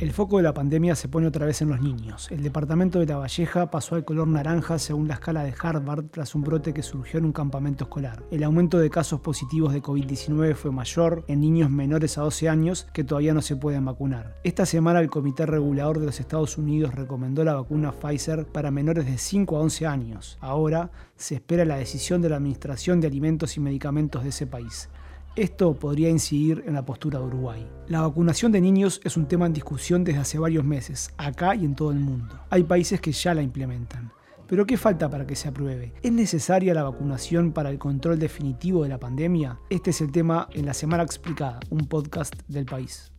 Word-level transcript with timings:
El 0.00 0.12
foco 0.12 0.38
de 0.38 0.42
la 0.42 0.54
pandemia 0.54 0.96
se 0.96 1.08
pone 1.08 1.26
otra 1.26 1.44
vez 1.44 1.60
en 1.60 1.68
los 1.68 1.82
niños. 1.82 2.30
El 2.30 2.42
departamento 2.42 2.98
de 2.98 3.04
La 3.04 3.18
Valleja 3.18 3.70
pasó 3.70 3.96
al 3.96 4.04
color 4.06 4.28
naranja 4.28 4.78
según 4.78 5.08
la 5.08 5.12
escala 5.12 5.44
de 5.44 5.52
Harvard 5.60 6.06
tras 6.06 6.34
un 6.34 6.40
brote 6.40 6.72
que 6.72 6.82
surgió 6.82 7.18
en 7.18 7.26
un 7.26 7.32
campamento 7.32 7.84
escolar. 7.84 8.22
El 8.30 8.42
aumento 8.42 8.78
de 8.78 8.88
casos 8.88 9.20
positivos 9.20 9.74
de 9.74 9.82
COVID-19 9.82 10.54
fue 10.54 10.70
mayor 10.70 11.22
en 11.28 11.42
niños 11.42 11.68
menores 11.68 12.16
a 12.16 12.22
12 12.22 12.48
años 12.48 12.88
que 12.94 13.04
todavía 13.04 13.34
no 13.34 13.42
se 13.42 13.56
pueden 13.56 13.84
vacunar. 13.84 14.36
Esta 14.42 14.64
semana 14.64 15.00
el 15.00 15.10
Comité 15.10 15.44
Regulador 15.44 16.00
de 16.00 16.06
los 16.06 16.18
Estados 16.18 16.56
Unidos 16.56 16.94
recomendó 16.94 17.44
la 17.44 17.52
vacuna 17.52 17.92
Pfizer 17.92 18.46
para 18.46 18.70
menores 18.70 19.04
de 19.04 19.18
5 19.18 19.58
a 19.58 19.60
11 19.60 19.86
años. 19.86 20.38
Ahora 20.40 20.90
se 21.16 21.34
espera 21.34 21.66
la 21.66 21.76
decisión 21.76 22.22
de 22.22 22.30
la 22.30 22.36
Administración 22.36 23.02
de 23.02 23.08
Alimentos 23.08 23.58
y 23.58 23.60
Medicamentos 23.60 24.22
de 24.22 24.30
ese 24.30 24.46
país. 24.46 24.88
Esto 25.36 25.74
podría 25.74 26.10
incidir 26.10 26.64
en 26.66 26.74
la 26.74 26.84
postura 26.84 27.20
de 27.20 27.24
Uruguay. 27.24 27.64
La 27.86 28.00
vacunación 28.00 28.50
de 28.50 28.60
niños 28.60 29.00
es 29.04 29.16
un 29.16 29.28
tema 29.28 29.46
en 29.46 29.52
discusión 29.52 30.02
desde 30.02 30.18
hace 30.18 30.40
varios 30.40 30.64
meses, 30.64 31.14
acá 31.18 31.54
y 31.54 31.64
en 31.64 31.76
todo 31.76 31.92
el 31.92 32.00
mundo. 32.00 32.40
Hay 32.50 32.64
países 32.64 33.00
que 33.00 33.12
ya 33.12 33.32
la 33.32 33.40
implementan. 33.40 34.12
Pero 34.48 34.66
¿qué 34.66 34.76
falta 34.76 35.08
para 35.08 35.28
que 35.28 35.36
se 35.36 35.46
apruebe? 35.46 35.94
¿Es 36.02 36.10
necesaria 36.10 36.74
la 36.74 36.82
vacunación 36.82 37.52
para 37.52 37.70
el 37.70 37.78
control 37.78 38.18
definitivo 38.18 38.82
de 38.82 38.88
la 38.88 38.98
pandemia? 38.98 39.60
Este 39.70 39.90
es 39.90 40.00
el 40.00 40.10
tema 40.10 40.48
en 40.52 40.66
La 40.66 40.74
Semana 40.74 41.04
Explicada, 41.04 41.60
un 41.70 41.86
podcast 41.86 42.34
del 42.48 42.66
país. 42.66 43.12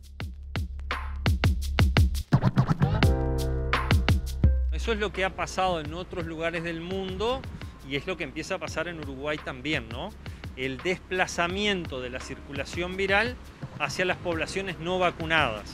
Eso 4.70 4.92
es 4.92 4.98
lo 4.98 5.14
que 5.14 5.24
ha 5.24 5.34
pasado 5.34 5.80
en 5.80 5.94
otros 5.94 6.26
lugares 6.26 6.62
del 6.62 6.82
mundo 6.82 7.40
y 7.88 7.96
es 7.96 8.06
lo 8.06 8.18
que 8.18 8.24
empieza 8.24 8.56
a 8.56 8.58
pasar 8.58 8.86
en 8.88 8.98
Uruguay 8.98 9.38
también, 9.42 9.88
¿no? 9.88 10.10
El 10.56 10.78
desplazamiento 10.78 12.00
de 12.00 12.10
la 12.10 12.20
circulación 12.20 12.96
viral 12.96 13.36
hacia 13.78 14.04
las 14.04 14.16
poblaciones 14.18 14.78
no 14.78 14.98
vacunadas 14.98 15.72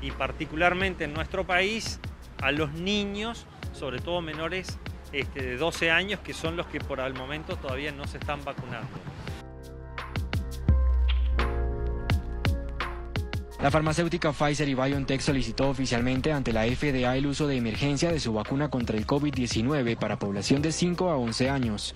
y 0.00 0.10
particularmente 0.10 1.04
en 1.04 1.14
nuestro 1.14 1.46
país 1.46 2.00
a 2.42 2.52
los 2.52 2.72
niños, 2.72 3.46
sobre 3.72 4.00
todo 4.00 4.20
menores 4.20 4.78
este, 5.12 5.42
de 5.42 5.56
12 5.56 5.90
años, 5.90 6.20
que 6.20 6.34
son 6.34 6.56
los 6.56 6.66
que 6.66 6.80
por 6.80 7.00
el 7.00 7.14
momento 7.14 7.56
todavía 7.56 7.92
no 7.92 8.06
se 8.06 8.18
están 8.18 8.44
vacunando. 8.44 8.88
La 13.60 13.72
farmacéutica 13.72 14.32
Pfizer 14.32 14.68
y 14.68 14.74
BioNTech 14.74 15.20
solicitó 15.20 15.68
oficialmente 15.68 16.32
ante 16.32 16.52
la 16.52 16.64
FDA 16.64 17.16
el 17.16 17.26
uso 17.26 17.48
de 17.48 17.56
emergencia 17.56 18.12
de 18.12 18.20
su 18.20 18.32
vacuna 18.32 18.70
contra 18.70 18.96
el 18.96 19.04
COVID-19 19.04 19.96
para 19.96 20.16
población 20.16 20.62
de 20.62 20.70
5 20.70 21.10
a 21.10 21.16
11 21.16 21.50
años. 21.50 21.94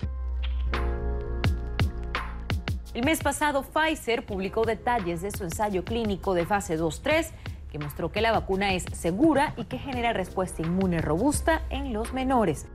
El 2.93 3.05
mes 3.05 3.21
pasado, 3.23 3.63
Pfizer 3.63 4.23
publicó 4.23 4.65
detalles 4.65 5.23
de 5.23 5.31
su 5.31 5.43
ensayo 5.43 5.83
clínico 5.83 6.35
de 6.35 6.45
fase 6.45 6.79
2-3 6.79 7.31
que 7.71 7.79
mostró 7.79 8.11
que 8.11 8.21
la 8.21 8.31
vacuna 8.31 8.75
es 8.75 8.85
segura 8.93 9.55
y 9.57 9.63
que 9.63 9.79
genera 9.79 10.13
respuesta 10.13 10.61
inmune 10.61 11.01
robusta 11.01 11.63
en 11.71 11.91
los 11.91 12.13
menores. 12.13 12.67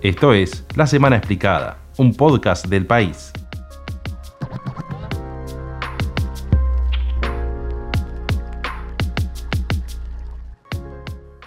Esto 0.00 0.34
es 0.34 0.64
La 0.74 0.88
Semana 0.88 1.18
Explicada, 1.18 1.78
un 1.98 2.14
podcast 2.14 2.66
del 2.66 2.84
país. 2.84 3.32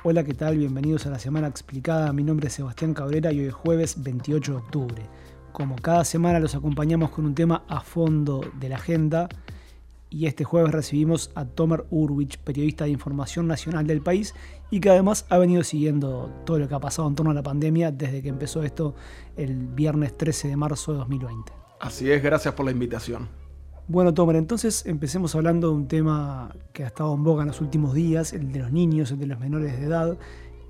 Hola, 0.07 0.23
¿qué 0.23 0.33
tal? 0.33 0.57
Bienvenidos 0.57 1.05
a 1.07 1.09
la 1.09 1.19
Semana 1.19 1.47
Explicada. 1.47 2.13
Mi 2.13 2.23
nombre 2.23 2.47
es 2.47 2.53
Sebastián 2.53 2.93
Cabrera 2.93 3.33
y 3.33 3.41
hoy 3.41 3.47
es 3.47 3.53
jueves 3.53 4.01
28 4.01 4.51
de 4.53 4.57
octubre. 4.59 5.24
Como 5.55 5.77
cada 5.77 6.03
semana 6.03 6.41
los 6.41 6.53
acompañamos 6.53 7.11
con 7.11 7.25
un 7.25 7.33
tema 7.33 7.63
a 7.69 7.79
fondo 7.79 8.41
de 8.59 8.67
la 8.67 8.75
agenda 8.75 9.29
y 10.09 10.25
este 10.25 10.43
jueves 10.43 10.73
recibimos 10.73 11.31
a 11.33 11.45
Tomer 11.45 11.85
Urwich, 11.91 12.39
periodista 12.39 12.83
de 12.83 12.89
información 12.89 13.47
nacional 13.47 13.87
del 13.87 14.01
país 14.01 14.35
y 14.69 14.81
que 14.81 14.89
además 14.89 15.25
ha 15.29 15.37
venido 15.37 15.63
siguiendo 15.63 16.29
todo 16.45 16.59
lo 16.59 16.67
que 16.67 16.75
ha 16.75 16.81
pasado 16.81 17.07
en 17.07 17.15
torno 17.15 17.31
a 17.31 17.33
la 17.33 17.41
pandemia 17.41 17.93
desde 17.93 18.21
que 18.21 18.27
empezó 18.27 18.63
esto 18.63 18.95
el 19.37 19.55
viernes 19.55 20.17
13 20.17 20.49
de 20.49 20.57
marzo 20.57 20.91
de 20.91 20.97
2020. 20.97 21.53
Así 21.79 22.11
es, 22.11 22.21
gracias 22.21 22.53
por 22.53 22.65
la 22.65 22.73
invitación. 22.73 23.29
Bueno, 23.87 24.13
Tomer, 24.13 24.35
entonces 24.35 24.85
empecemos 24.85 25.35
hablando 25.35 25.69
de 25.69 25.75
un 25.75 25.87
tema 25.87 26.53
que 26.73 26.83
ha 26.83 26.87
estado 26.87 27.13
en 27.13 27.23
boga 27.23 27.43
en 27.43 27.47
los 27.47 27.61
últimos 27.61 27.93
días, 27.93 28.33
el 28.33 28.51
de 28.51 28.59
los 28.59 28.73
niños, 28.73 29.11
el 29.11 29.19
de 29.19 29.27
los 29.27 29.39
menores 29.39 29.79
de 29.79 29.85
edad, 29.85 30.17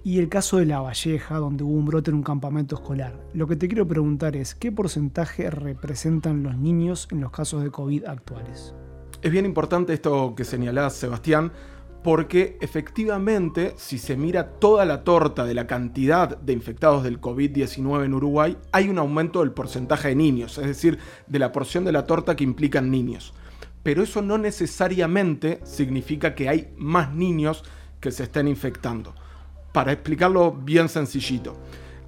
y 0.05 0.19
el 0.19 0.29
caso 0.29 0.57
de 0.57 0.67
La 0.67 0.81
Valleja, 0.81 1.37
donde 1.37 1.63
hubo 1.63 1.73
un 1.73 1.85
brote 1.85 2.11
en 2.11 2.17
un 2.17 2.21
campamento 2.21 2.75
escolar. 2.75 3.19
Lo 3.33 3.47
que 3.47 3.55
te 3.55 3.67
quiero 3.67 3.87
preguntar 3.87 4.35
es, 4.35 4.53
¿qué 4.53 4.71
porcentaje 4.71 5.49
representan 5.49 6.43
los 6.43 6.55
niños 6.55 7.07
en 7.09 7.21
los 7.21 7.31
casos 7.31 7.63
de 7.63 7.71
COVID 7.71 8.05
actuales? 8.05 8.75
Es 9.23 9.31
bien 9.31 9.47
importante 9.47 9.93
esto 9.93 10.35
que 10.35 10.45
señalás, 10.45 10.93
Sebastián, 10.93 11.51
porque 12.03 12.59
efectivamente, 12.61 13.73
si 13.77 13.97
se 13.97 14.15
mira 14.15 14.51
toda 14.59 14.85
la 14.85 15.03
torta 15.03 15.43
de 15.43 15.55
la 15.55 15.65
cantidad 15.65 16.37
de 16.37 16.53
infectados 16.53 17.03
del 17.03 17.19
COVID-19 17.19 18.05
en 18.05 18.13
Uruguay, 18.13 18.57
hay 18.71 18.89
un 18.89 18.99
aumento 18.99 19.39
del 19.39 19.53
porcentaje 19.53 20.09
de 20.09 20.15
niños, 20.15 20.59
es 20.59 20.67
decir, 20.67 20.99
de 21.25 21.39
la 21.39 21.51
porción 21.51 21.83
de 21.83 21.93
la 21.93 22.05
torta 22.05 22.35
que 22.35 22.43
implican 22.43 22.91
niños. 22.91 23.33
Pero 23.81 24.03
eso 24.03 24.21
no 24.21 24.37
necesariamente 24.37 25.61
significa 25.63 26.35
que 26.35 26.47
hay 26.47 26.71
más 26.77 27.11
niños 27.11 27.63
que 27.99 28.11
se 28.11 28.21
estén 28.21 28.47
infectando. 28.47 29.15
Para 29.75 29.91
explicarlo 29.91 30.53
bien 30.53 30.89
sencillito, 30.89 31.55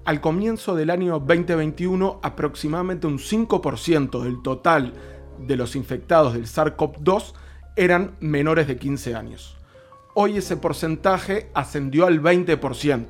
al 0.06 0.22
comienzo 0.22 0.74
del 0.74 0.90
año 0.90 1.20
2021 1.20 2.22
aproximadamente 2.24 3.06
un 3.06 3.20
5% 3.20 4.24
del 4.24 4.42
total 4.42 4.94
de 5.38 5.56
los 5.56 5.76
infectados 5.76 6.34
del 6.34 6.46
SARS-CoV-2 6.48 7.34
eran 7.76 8.16
menores 8.22 8.68
de 8.68 8.78
15 8.78 9.14
años 9.14 9.58
hoy 10.20 10.38
ese 10.38 10.58
porcentaje 10.58 11.52
ascendió 11.54 12.08
al 12.08 12.24
20%. 12.24 13.06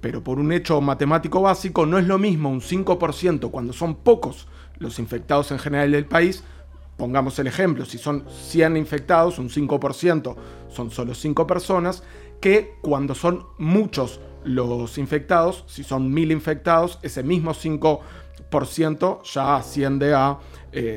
Pero 0.00 0.24
por 0.24 0.38
un 0.38 0.52
hecho 0.52 0.80
matemático 0.80 1.42
básico 1.42 1.84
no 1.84 1.98
es 1.98 2.06
lo 2.06 2.16
mismo 2.16 2.48
un 2.48 2.62
5% 2.62 3.50
cuando 3.50 3.74
son 3.74 3.96
pocos 3.96 4.48
los 4.78 4.98
infectados 4.98 5.50
en 5.50 5.58
general 5.58 5.92
del 5.92 6.06
país. 6.06 6.42
Pongamos 6.96 7.38
el 7.38 7.46
ejemplo, 7.46 7.84
si 7.84 7.98
son 7.98 8.24
100 8.26 8.78
infectados, 8.78 9.38
un 9.38 9.50
5% 9.50 10.34
son 10.70 10.90
solo 10.90 11.14
5 11.14 11.46
personas, 11.46 12.02
que 12.40 12.76
cuando 12.80 13.14
son 13.14 13.46
muchos 13.58 14.20
los 14.44 14.98
infectados, 14.98 15.64
si 15.66 15.84
son 15.84 16.12
1000 16.12 16.32
infectados, 16.32 16.98
ese 17.02 17.22
mismo 17.22 17.52
5% 17.52 19.22
ya 19.22 19.56
asciende 19.56 20.14
a 20.14 20.38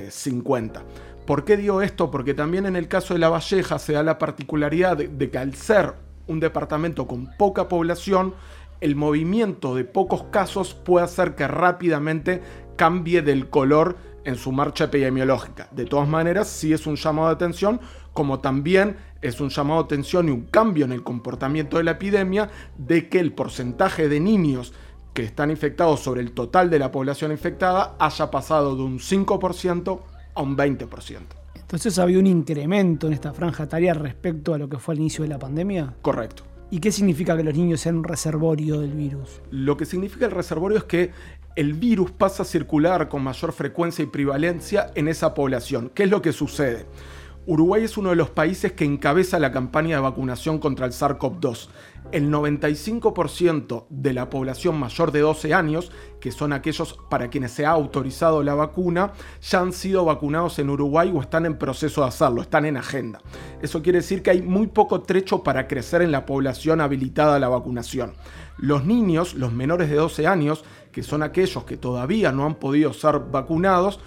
50. 0.10 0.80
Eh, 0.80 0.84
¿Por 1.26 1.46
qué 1.46 1.58
digo 1.58 1.82
esto? 1.82 2.12
Porque 2.12 2.34
también 2.34 2.66
en 2.66 2.76
el 2.76 2.88
caso 2.88 3.14
de 3.14 3.20
La 3.20 3.30
Valleja 3.30 3.80
se 3.80 3.94
da 3.94 4.04
la 4.04 4.18
particularidad 4.18 4.98
de, 4.98 5.30
que 5.30 5.38
al 5.38 5.56
ser 5.56 5.94
un 6.28 6.40
departamento 6.40 7.08
con 7.08 7.30
poca 7.38 7.68
población, 7.68 8.34
el 8.82 8.96
movimiento 8.96 9.76
de 9.76 9.86
pocos 9.86 10.24
casos 10.24 10.74
puede 10.74 11.06
hacer 11.06 11.36
que 11.36 11.48
rápidamente 11.48 12.42
cambie 12.76 13.22
del 13.22 13.50
color 13.50 13.96
en 14.26 14.36
su 14.36 14.52
marcha 14.52 14.86
epidemiológica. 14.86 15.68
De 15.72 15.86
todas 15.86 16.08
maneras, 16.08 16.48
sí 16.48 16.74
es 16.74 16.88
un 16.88 16.96
llamado 16.96 17.30
de 17.30 17.36
atención, 17.36 17.80
como 18.14 18.40
también 18.40 18.98
es 19.22 19.40
un 19.42 19.50
llamado 19.50 19.82
de 19.82 19.86
atención 19.86 20.28
y 20.28 20.32
un 20.32 20.44
cambio 20.44 20.86
en 20.86 20.92
el 20.92 21.04
comportamiento 21.04 21.78
de 21.78 21.84
la 21.84 21.92
epidemia 21.92 22.50
de 22.78 23.10
que 23.10 23.20
el 23.20 23.34
porcentaje 23.34 24.10
de 24.10 24.20
niños 24.20 24.74
que 25.14 25.24
están 25.24 25.52
infectados 25.52 26.00
sobre 26.00 26.22
el 26.22 26.32
total 26.32 26.70
de 26.70 26.80
la 26.80 26.92
población 26.92 27.32
infectada 27.32 27.96
haya 28.00 28.32
pasado 28.32 28.76
de 28.76 28.84
un 28.84 29.00
5% 29.00 30.00
a 30.36 30.42
un 30.42 30.58
20%. 30.58 31.20
Entonces 31.56 31.98
había 32.00 32.20
un 32.20 32.28
incremento 32.28 33.08
en 33.08 33.14
esta 33.14 33.34
franja 33.34 33.64
etaria 33.64 33.94
respecto 33.94 34.54
a 34.54 34.58
lo 34.58 34.70
que 34.70 34.78
fue 34.78 34.94
al 34.94 35.00
inicio 35.00 35.24
de 35.24 35.30
la 35.30 35.40
pandemia. 35.40 35.94
Correcto. 36.02 36.44
¿Y 36.74 36.80
qué 36.80 36.92
significa 36.92 37.38
que 37.38 37.44
los 37.44 37.56
niños 37.56 37.82
sean 37.82 37.98
un 37.98 38.04
reservorio 38.04 38.80
del 38.80 38.94
virus? 38.94 39.42
Lo 39.52 39.78
que 39.78 39.86
significa 39.86 40.26
el 40.26 40.32
reservorio 40.32 40.80
es 40.80 40.84
que 40.86 41.12
el 41.56 41.74
virus 41.74 42.12
pasa 42.12 42.44
a 42.44 42.46
circular 42.46 43.10
con 43.10 43.24
mayor 43.24 43.54
frecuencia 43.54 44.04
y 44.04 44.08
prevalencia 44.08 44.92
en 44.96 45.08
esa 45.08 45.34
población. 45.34 45.92
¿Qué 45.94 46.04
es 46.04 46.10
lo 46.10 46.22
que 46.22 46.34
sucede? 46.34 46.88
Uruguay 47.46 47.84
es 47.84 47.98
uno 47.98 48.12
de 48.12 48.16
los 48.16 48.30
países 48.30 48.72
que 48.72 48.86
encabeza 48.86 49.38
la 49.38 49.52
campaña 49.52 49.98
de 49.98 50.02
vacunación 50.02 50.60
contra 50.60 50.86
el 50.86 50.94
SARS-CoV-2. 50.94 51.68
El 52.14 52.32
95% 52.32 53.86
de 53.90 54.14
la 54.14 54.30
población 54.30 54.80
mayor 54.80 55.12
de 55.12 55.20
12 55.20 55.54
años, 55.54 55.92
que 56.22 56.32
son 56.32 56.54
aquellos 56.54 56.98
para 57.10 57.30
quienes 57.30 57.52
se 57.52 57.66
ha 57.66 57.72
autorizado 57.72 58.44
la 58.44 58.56
vacuna, 58.56 59.12
ya 59.42 59.60
han 59.60 59.74
sido 59.74 60.06
vacunados 60.06 60.58
en 60.60 60.70
Uruguay 60.70 61.12
o 61.14 61.20
están 61.20 61.46
en 61.46 61.58
proceso 61.58 62.02
de 62.02 62.08
hacerlo, 62.08 62.42
están 62.42 62.66
en 62.66 62.78
agenda. 62.78 63.20
Eso 63.62 63.82
quiere 63.82 64.00
decir 64.00 64.22
que 64.22 64.32
hay 64.32 64.42
muy 64.42 64.68
poco 64.68 65.02
trecho 65.02 65.44
para 65.44 65.68
crecer 65.68 66.02
en 66.02 66.14
la 66.14 66.26
población 66.26 66.80
habilitada 66.80 67.36
a 67.36 67.40
la 67.40 67.50
vacunación. 67.50 68.14
Los 68.58 68.86
niños, 68.86 69.34
los 69.34 69.52
menores 69.52 69.90
de 69.90 69.96
12 69.96 70.28
años, 70.28 70.64
que 70.94 71.04
son 71.04 71.24
aquellos 71.24 71.66
que 71.66 71.76
todavía 71.76 72.32
no 72.32 72.46
han 72.46 72.56
podido 72.56 72.94
ser 72.94 73.20
vacunados, 73.20 74.00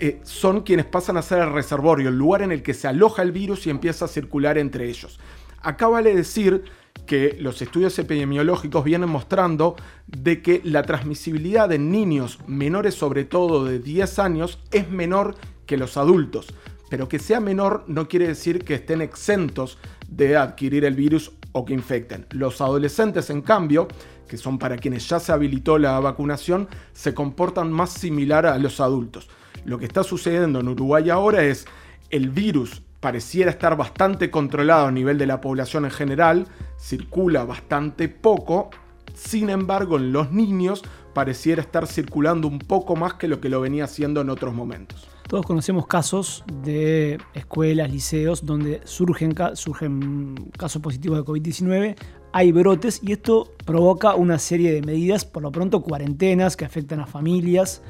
eh, 0.00 0.20
son 0.24 0.62
quienes 0.62 0.86
pasan 0.86 1.16
a 1.16 1.22
ser 1.22 1.42
el 1.42 1.52
reservorio, 1.52 2.08
el 2.08 2.16
lugar 2.16 2.42
en 2.42 2.50
el 2.50 2.64
que 2.64 2.74
se 2.74 2.88
aloja 2.88 3.22
el 3.22 3.30
virus 3.30 3.68
y 3.68 3.70
empieza 3.70 4.06
a 4.06 4.08
circular 4.08 4.58
entre 4.58 4.88
ellos. 4.88 5.20
Acá 5.60 5.86
vale 5.86 6.16
decir 6.16 6.64
que 7.06 7.36
los 7.38 7.62
estudios 7.62 7.96
epidemiológicos 7.98 8.82
vienen 8.82 9.08
mostrando 9.08 9.76
de 10.06 10.42
que 10.42 10.60
la 10.64 10.82
transmisibilidad 10.82 11.70
en 11.70 11.92
niños 11.92 12.38
menores 12.48 12.94
sobre 12.94 13.24
todo 13.24 13.64
de 13.64 13.78
10 13.78 14.18
años 14.18 14.58
es 14.72 14.90
menor 14.90 15.36
que 15.66 15.76
los 15.76 15.96
adultos. 15.96 16.52
Pero 16.90 17.08
que 17.08 17.18
sea 17.18 17.40
menor 17.40 17.84
no 17.86 18.08
quiere 18.08 18.26
decir 18.26 18.64
que 18.64 18.74
estén 18.74 19.02
exentos 19.02 19.78
de 20.08 20.36
adquirir 20.36 20.84
el 20.84 20.94
virus 20.94 21.32
o 21.52 21.64
que 21.64 21.74
infecten. 21.74 22.26
Los 22.30 22.60
adolescentes, 22.60 23.30
en 23.30 23.42
cambio, 23.42 23.88
que 24.28 24.36
son 24.36 24.58
para 24.58 24.76
quienes 24.76 25.08
ya 25.08 25.20
se 25.20 25.32
habilitó 25.32 25.78
la 25.78 26.00
vacunación, 26.00 26.68
se 26.92 27.14
comportan 27.14 27.70
más 27.70 27.90
similar 27.90 28.46
a 28.46 28.58
los 28.58 28.80
adultos. 28.80 29.28
Lo 29.64 29.78
que 29.78 29.84
está 29.84 30.02
sucediendo 30.02 30.60
en 30.60 30.68
Uruguay 30.68 31.10
ahora 31.10 31.42
es 31.42 31.66
el 32.10 32.30
virus 32.30 32.82
pareciera 33.02 33.50
estar 33.50 33.76
bastante 33.76 34.30
controlado 34.30 34.86
a 34.86 34.92
nivel 34.92 35.18
de 35.18 35.26
la 35.26 35.40
población 35.40 35.84
en 35.84 35.90
general, 35.90 36.46
circula 36.78 37.44
bastante 37.44 38.08
poco, 38.08 38.70
sin 39.12 39.50
embargo 39.50 39.96
en 39.96 40.12
los 40.12 40.30
niños 40.30 40.82
pareciera 41.12 41.62
estar 41.62 41.88
circulando 41.88 42.46
un 42.46 42.60
poco 42.60 42.94
más 42.94 43.14
que 43.14 43.26
lo 43.26 43.40
que 43.40 43.48
lo 43.48 43.60
venía 43.60 43.84
haciendo 43.84 44.20
en 44.20 44.30
otros 44.30 44.54
momentos. 44.54 45.08
Todos 45.32 45.46
conocemos 45.46 45.86
casos 45.86 46.44
de 46.62 47.18
escuelas, 47.32 47.90
liceos, 47.90 48.44
donde 48.44 48.82
surgen, 48.84 49.32
casos 49.32 50.82
positivos 50.82 51.16
de 51.16 51.24
COVID-19, 51.24 51.96
hay 52.34 52.52
brotes 52.52 53.00
y 53.02 53.12
esto 53.12 53.50
provoca 53.64 54.14
una 54.14 54.38
serie 54.38 54.74
de 54.74 54.82
medidas, 54.82 55.24
por 55.24 55.42
lo 55.42 55.50
pronto 55.50 55.80
cuarentenas 55.80 56.54
que 56.54 56.66
afectan 56.66 57.00
a 57.00 57.06
familias 57.06 57.80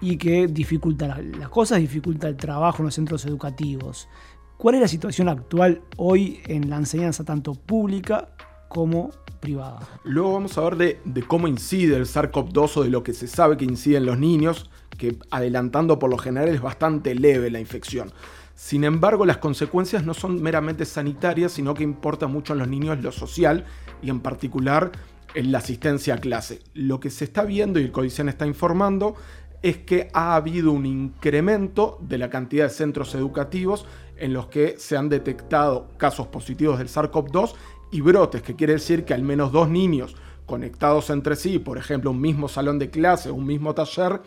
y 0.00 0.16
que 0.16 0.46
dificulta 0.46 1.20
las 1.38 1.50
cosas, 1.50 1.80
dificulta 1.80 2.26
el 2.26 2.38
trabajo 2.38 2.78
en 2.78 2.86
los 2.86 2.94
centros 2.94 3.26
educativos. 3.26 4.08
¿Cuál 4.56 4.76
es 4.76 4.80
la 4.80 4.88
situación 4.88 5.28
actual 5.28 5.82
hoy 5.98 6.40
en 6.46 6.70
la 6.70 6.76
enseñanza 6.78 7.22
tanto 7.22 7.52
pública 7.52 8.30
como 8.68 9.10
privada? 9.40 9.80
Luego 10.04 10.34
vamos 10.34 10.56
a 10.58 10.68
ver 10.68 11.00
de, 11.04 11.22
cómo 11.22 11.48
incide 11.48 11.96
el 11.96 12.06
SARS-CoV-2 12.06 12.76
o 12.76 12.82
de 12.82 12.90
lo 12.90 13.02
que 13.02 13.12
se 13.12 13.26
sabe 13.26 13.56
que 13.56 13.64
incide 13.64 13.96
en 13.96 14.06
los 14.06 14.18
niños, 14.18 14.70
que 14.96 15.18
adelantando 15.30 15.98
por 15.98 16.10
lo 16.10 16.18
general 16.18 16.48
es 16.48 16.60
bastante 16.60 17.14
leve 17.14 17.50
la 17.50 17.60
infección. 17.60 18.12
Sin 18.54 18.82
embargo, 18.82 19.24
las 19.24 19.36
consecuencias 19.36 20.04
no 20.04 20.14
son 20.14 20.42
meramente 20.42 20.84
sanitarias, 20.84 21.52
sino 21.52 21.74
que 21.74 21.84
importa 21.84 22.26
mucho 22.26 22.52
en 22.52 22.58
los 22.58 22.68
niños 22.68 23.00
lo 23.00 23.12
social 23.12 23.64
y 24.02 24.10
en 24.10 24.20
particular 24.20 24.90
en 25.34 25.52
la 25.52 25.58
asistencia 25.58 26.14
a 26.14 26.18
clase. 26.18 26.60
Lo 26.74 26.98
que 26.98 27.10
se 27.10 27.24
está 27.24 27.44
viendo 27.44 27.78
y 27.78 27.84
el 27.84 27.92
Codicen 27.92 28.28
está 28.28 28.46
informando 28.46 29.14
es 29.62 29.78
que 29.78 30.08
ha 30.12 30.34
habido 30.34 30.72
un 30.72 30.86
incremento 30.86 31.98
de 32.00 32.18
la 32.18 32.30
cantidad 32.30 32.64
de 32.64 32.70
centros 32.70 33.14
educativos 33.14 33.86
en 34.16 34.32
los 34.32 34.46
que 34.46 34.76
se 34.78 34.96
han 34.96 35.08
detectado 35.08 35.88
casos 35.96 36.28
positivos 36.28 36.78
del 36.78 36.88
SARS-CoV-2 36.88 37.54
y 37.90 38.00
brotes, 38.00 38.42
que 38.42 38.56
quiere 38.56 38.74
decir 38.74 39.04
que 39.04 39.14
al 39.14 39.22
menos 39.22 39.52
dos 39.52 39.68
niños 39.68 40.14
conectados 40.46 41.10
entre 41.10 41.36
sí, 41.36 41.58
por 41.58 41.78
ejemplo 41.78 42.10
un 42.10 42.20
mismo 42.20 42.48
salón 42.48 42.78
de 42.78 42.90
clase, 42.90 43.30
un 43.30 43.46
mismo 43.46 43.74
taller, 43.74 44.22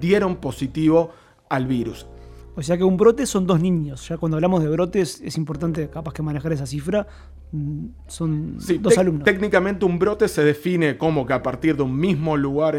dieron 0.00 0.36
positivo 0.36 1.12
al 1.48 1.66
virus. 1.66 2.06
O 2.56 2.62
sea 2.62 2.76
que 2.76 2.84
un 2.84 2.96
brote 2.96 3.26
son 3.26 3.46
dos 3.46 3.60
niños. 3.60 4.08
Ya 4.08 4.18
cuando 4.18 4.36
hablamos 4.36 4.62
de 4.62 4.68
brotes 4.68 5.20
es 5.24 5.36
importante 5.36 5.88
capaz 5.88 6.12
que 6.12 6.22
manejar 6.22 6.52
esa 6.52 6.66
cifra. 6.66 7.06
Mm, 7.52 7.86
son 8.06 8.58
dos 8.80 8.98
alumnos. 8.98 9.24
Técnicamente 9.24 9.84
un 9.84 9.98
brote 9.98 10.26
se 10.28 10.44
define 10.44 10.98
como 10.98 11.26
que 11.26 11.32
a 11.32 11.42
partir 11.42 11.76
de 11.76 11.82
un 11.82 11.96
mismo 11.96 12.36
lugar 12.36 12.76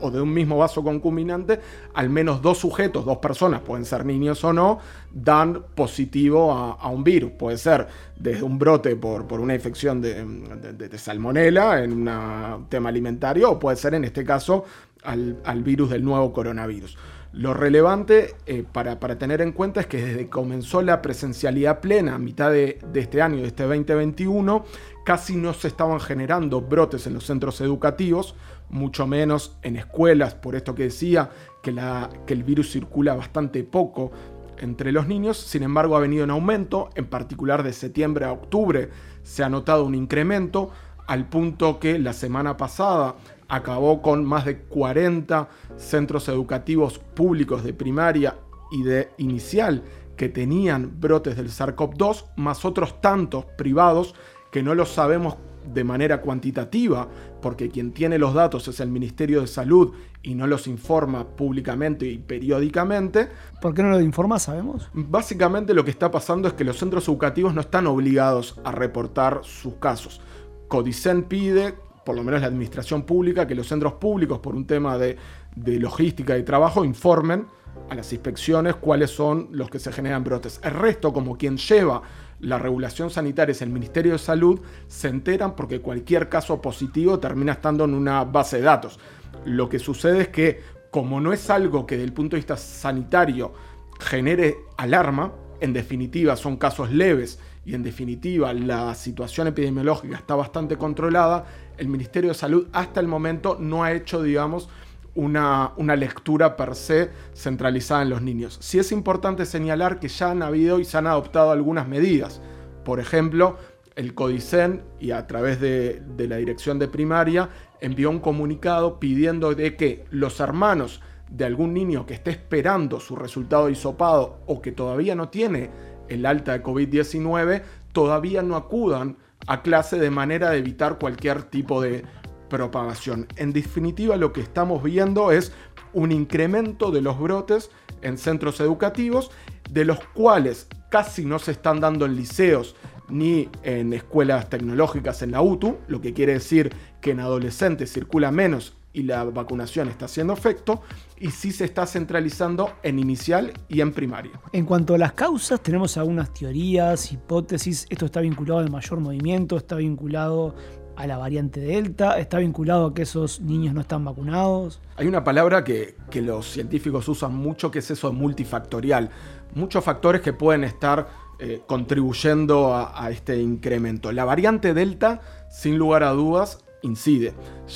o 0.00 0.10
de 0.10 0.20
un 0.20 0.32
mismo 0.32 0.56
vaso 0.58 0.82
concuminante, 0.82 1.60
al 1.94 2.10
menos 2.10 2.42
dos 2.42 2.58
sujetos, 2.58 3.04
dos 3.04 3.18
personas, 3.18 3.60
pueden 3.60 3.84
ser 3.84 4.04
niños 4.04 4.42
o 4.44 4.52
no, 4.52 4.78
dan 5.12 5.64
positivo 5.74 6.52
a, 6.52 6.88
un 6.88 7.02
virus. 7.02 7.32
Puede 7.32 7.58
ser 7.58 7.88
desde 8.16 8.42
un 8.42 8.58
brote 8.58 8.96
por, 8.96 9.26
por 9.26 9.40
una 9.40 9.54
infección 9.54 10.00
de, 10.00 10.24
de, 10.24 10.98
salmonela 10.98 11.82
en 11.82 12.08
un 12.08 12.66
tema 12.68 12.88
alimentario 12.88 13.50
o 13.50 13.58
puede 13.58 13.76
ser 13.76 13.94
en 13.94 14.04
este 14.04 14.24
caso 14.24 14.64
al, 15.02 15.38
al 15.44 15.62
virus 15.62 15.90
del 15.90 16.04
nuevo 16.04 16.32
coronavirus. 16.32 16.96
Lo 17.32 17.52
relevante 17.52 18.36
eh, 18.46 18.64
para, 18.70 18.98
tener 19.18 19.42
en 19.42 19.52
cuenta 19.52 19.80
es 19.80 19.86
que 19.86 20.02
desde 20.02 20.18
que 20.20 20.30
comenzó 20.30 20.80
la 20.80 21.02
presencialidad 21.02 21.80
plena 21.80 22.14
a 22.14 22.18
mitad 22.18 22.50
de, 22.50 22.78
este 22.94 23.20
año, 23.20 23.42
de 23.42 23.48
este 23.48 23.64
2021, 23.64 24.64
casi 25.04 25.36
no 25.36 25.52
se 25.52 25.68
estaban 25.68 26.00
generando 26.00 26.62
brotes 26.62 27.06
en 27.06 27.14
los 27.14 27.24
centros 27.24 27.60
educativos, 27.60 28.34
mucho 28.70 29.06
menos 29.06 29.56
en 29.62 29.76
escuelas, 29.76 30.34
por 30.34 30.56
esto 30.56 30.74
que 30.74 30.84
decía 30.84 31.30
que, 31.62 31.70
la, 31.70 32.08
que 32.26 32.32
el 32.32 32.44
virus 32.44 32.72
circula 32.72 33.14
bastante 33.14 33.62
poco 33.62 34.10
entre 34.58 34.90
los 34.90 35.06
niños, 35.06 35.36
sin 35.36 35.62
embargo 35.62 35.96
ha 35.96 36.00
venido 36.00 36.24
en 36.24 36.30
aumento, 36.30 36.90
en 36.94 37.06
particular 37.06 37.62
de 37.62 37.72
septiembre 37.72 38.24
a 38.24 38.32
octubre 38.32 38.88
se 39.22 39.44
ha 39.44 39.48
notado 39.48 39.84
un 39.84 39.94
incremento, 39.94 40.70
al 41.06 41.28
punto 41.28 41.78
que 41.78 41.98
la 41.98 42.12
semana 42.12 42.56
pasada 42.56 43.16
acabó 43.48 44.02
con 44.02 44.24
más 44.24 44.44
de 44.44 44.58
40 44.58 45.48
centros 45.76 46.28
educativos 46.28 46.98
públicos 46.98 47.64
de 47.64 47.72
primaria 47.72 48.36
y 48.70 48.82
de 48.82 49.10
inicial 49.18 49.82
que 50.16 50.28
tenían 50.28 51.00
brotes 51.00 51.36
del 51.36 51.48
SARS-CoV-2, 51.48 52.24
más 52.36 52.64
otros 52.64 53.00
tantos 53.00 53.44
privados 53.56 54.14
que 54.50 54.62
no 54.62 54.74
los 54.74 54.90
sabemos 54.90 55.36
de 55.72 55.84
manera 55.84 56.20
cuantitativa, 56.20 57.08
porque 57.42 57.68
quien 57.68 57.92
tiene 57.92 58.18
los 58.18 58.34
datos 58.34 58.66
es 58.68 58.80
el 58.80 58.88
Ministerio 58.88 59.42
de 59.42 59.46
Salud 59.46 59.92
y 60.22 60.34
no 60.34 60.46
los 60.46 60.66
informa 60.66 61.24
públicamente 61.24 62.06
y 62.06 62.18
periódicamente. 62.18 63.28
¿Por 63.60 63.74
qué 63.74 63.82
no 63.82 63.90
lo 63.90 64.00
informa, 64.00 64.38
sabemos? 64.38 64.88
Básicamente 64.92 65.74
lo 65.74 65.84
que 65.84 65.90
está 65.90 66.10
pasando 66.10 66.48
es 66.48 66.54
que 66.54 66.64
los 66.64 66.78
centros 66.78 67.06
educativos 67.08 67.54
no 67.54 67.60
están 67.60 67.86
obligados 67.86 68.58
a 68.64 68.72
reportar 68.72 69.40
sus 69.42 69.74
casos. 69.74 70.20
Codicen 70.68 71.24
pide 71.24 71.74
por 72.08 72.16
lo 72.16 72.24
menos 72.24 72.40
la 72.40 72.46
administración 72.46 73.02
pública, 73.02 73.46
que 73.46 73.54
los 73.54 73.68
centros 73.68 73.92
públicos, 73.92 74.38
por 74.38 74.54
un 74.54 74.66
tema 74.66 74.96
de, 74.96 75.18
logística 75.54 76.38
y 76.38 76.42
trabajo, 76.42 76.82
informen 76.82 77.44
a 77.90 77.94
las 77.94 78.10
inspecciones 78.14 78.76
cuáles 78.76 79.10
son 79.10 79.48
los 79.50 79.68
que 79.68 79.78
se 79.78 79.92
generan 79.92 80.24
brotes. 80.24 80.58
El 80.64 80.70
resto, 80.70 81.12
como 81.12 81.36
quien 81.36 81.58
lleva 81.58 82.00
la 82.40 82.58
regulación 82.58 83.10
sanitaria 83.10 83.52
es 83.52 83.60
el 83.60 83.68
Ministerio 83.68 84.12
de 84.12 84.18
Salud, 84.18 84.58
se 84.86 85.08
enteran 85.08 85.54
porque 85.54 85.82
cualquier 85.82 86.30
caso 86.30 86.62
positivo 86.62 87.18
termina 87.18 87.52
estando 87.52 87.84
en 87.84 87.92
una 87.92 88.24
base 88.24 88.56
de 88.56 88.62
datos. 88.62 88.98
Lo 89.44 89.68
que 89.68 89.78
sucede 89.78 90.22
es 90.22 90.28
que, 90.28 90.62
como 90.90 91.20
no 91.20 91.34
es 91.34 91.50
algo 91.50 91.84
que 91.84 91.96
desde 91.96 92.06
el 92.06 92.14
punto 92.14 92.36
de 92.36 92.40
vista 92.40 92.56
sanitario 92.56 93.52
genere 94.00 94.56
alarma, 94.78 95.30
en 95.60 95.72
definitiva 95.72 96.36
son 96.36 96.56
casos 96.56 96.90
leves 96.90 97.38
y 97.64 97.74
en 97.74 97.82
definitiva 97.82 98.52
la 98.54 98.94
situación 98.94 99.46
epidemiológica 99.46 100.16
está 100.16 100.34
bastante 100.34 100.76
controlada, 100.76 101.44
el 101.76 101.88
Ministerio 101.88 102.30
de 102.30 102.34
Salud 102.34 102.68
hasta 102.72 103.00
el 103.00 103.08
momento 103.08 103.56
no 103.60 103.84
ha 103.84 103.92
hecho, 103.92 104.22
digamos, 104.22 104.68
una, 105.14 105.72
una, 105.76 105.96
lectura 105.96 106.56
per 106.56 106.74
se 106.74 107.10
centralizada 107.34 108.02
en 108.02 108.10
los 108.10 108.22
niños. 108.22 108.56
Sí 108.60 108.78
es 108.78 108.92
importante 108.92 109.46
señalar 109.46 109.98
que 109.98 110.08
ya 110.08 110.30
han 110.30 110.42
habido 110.42 110.78
y 110.78 110.84
se 110.84 110.96
han 110.96 111.06
adoptado 111.06 111.50
algunas 111.50 111.88
medidas. 111.88 112.40
Por 112.84 113.00
ejemplo, 113.00 113.58
el 113.96 114.14
Codicen 114.14 114.82
y 115.00 115.10
a 115.10 115.26
través 115.26 115.60
de, 115.60 116.00
de 116.16 116.28
la 116.28 116.36
dirección 116.36 116.78
de 116.78 116.86
primaria 116.86 117.50
envió 117.80 118.10
un 118.10 118.20
comunicado 118.20 119.00
pidiendo 119.00 119.54
de 119.54 119.76
que 119.76 120.04
los 120.10 120.38
hermanos 120.40 121.00
de 121.30 121.44
algún 121.44 121.74
niño 121.74 122.06
que 122.06 122.14
esté 122.14 122.30
esperando 122.30 123.00
su 123.00 123.16
resultado 123.16 123.66
de 123.66 123.72
hisopado 123.72 124.40
o 124.46 124.62
que 124.62 124.72
todavía 124.72 125.14
no 125.14 125.28
tiene 125.28 125.70
el 126.08 126.24
alta 126.24 126.52
de 126.52 126.62
COVID-19 126.62 127.62
todavía 127.92 128.42
no 128.42 128.56
acudan 128.56 129.16
a 129.46 129.62
clase 129.62 129.98
de 129.98 130.10
manera 130.10 130.50
de 130.50 130.58
evitar 130.58 130.98
cualquier 130.98 131.42
tipo 131.42 131.80
de 131.82 132.04
propagación. 132.48 133.26
En 133.36 133.52
definitiva, 133.52 134.16
lo 134.16 134.32
que 134.32 134.40
estamos 134.40 134.82
viendo 134.82 135.32
es 135.32 135.52
un 135.92 136.12
incremento 136.12 136.90
de 136.90 137.02
los 137.02 137.18
brotes 137.18 137.70
en 138.02 138.18
centros 138.18 138.60
educativos, 138.60 139.30
de 139.70 139.84
los 139.84 139.98
cuales 140.14 140.68
casi 140.90 141.24
no 141.24 141.38
se 141.38 141.52
están 141.52 141.80
dando 141.80 142.06
en 142.06 142.16
liceos 142.16 142.76
ni 143.08 143.48
en 143.62 143.92
escuelas 143.92 144.48
tecnológicas 144.48 145.22
en 145.22 145.32
la 145.32 145.42
UTU, 145.42 145.78
lo 145.88 146.00
que 146.00 146.12
quiere 146.12 146.34
decir 146.34 146.72
que 147.00 147.10
en 147.10 147.20
adolescentes 147.20 147.92
circula 147.92 148.30
menos 148.30 148.77
y 148.92 149.02
la 149.02 149.24
vacunación 149.24 149.88
está 149.88 150.06
haciendo 150.06 150.32
efecto 150.32 150.82
y 151.18 151.30
sí 151.30 151.52
se 151.52 151.64
está 151.64 151.86
centralizando 151.86 152.72
en 152.82 152.98
inicial 152.98 153.52
y 153.68 153.80
en 153.80 153.92
primaria. 153.92 154.32
En 154.52 154.64
cuanto 154.64 154.94
a 154.94 154.98
las 154.98 155.12
causas, 155.12 155.60
tenemos 155.62 155.96
algunas 155.96 156.32
teorías, 156.32 157.12
hipótesis. 157.12 157.86
Esto 157.90 158.06
está 158.06 158.20
vinculado 158.20 158.60
al 158.60 158.70
mayor 158.70 159.00
movimiento, 159.00 159.56
está 159.56 159.76
vinculado 159.76 160.54
a 160.96 161.06
la 161.06 161.16
variante 161.16 161.60
Delta, 161.60 162.18
está 162.18 162.38
vinculado 162.38 162.86
a 162.86 162.94
que 162.94 163.02
esos 163.02 163.40
niños 163.40 163.72
no 163.72 163.82
están 163.82 164.04
vacunados. 164.04 164.80
Hay 164.96 165.06
una 165.06 165.22
palabra 165.22 165.62
que, 165.62 165.94
los 166.14 166.50
científicos 166.50 167.08
usan 167.08 167.34
mucho 167.34 167.70
que 167.70 167.78
es 167.78 167.90
eso 167.90 168.12
multifactorial. 168.12 169.10
Muchos 169.54 169.84
factores 169.84 170.22
que 170.22 170.32
pueden 170.32 170.64
estar 170.64 171.08
eh, 171.38 171.62
contribuyendo 171.66 172.74
a 172.74 173.10
este 173.10 173.40
incremento. 173.40 174.10
La 174.10 174.24
variante 174.24 174.74
Delta, 174.74 175.20
sin 175.48 175.78
lugar 175.78 176.02
a 176.02 176.10
dudas, 176.10 176.64
incide. 176.82 177.34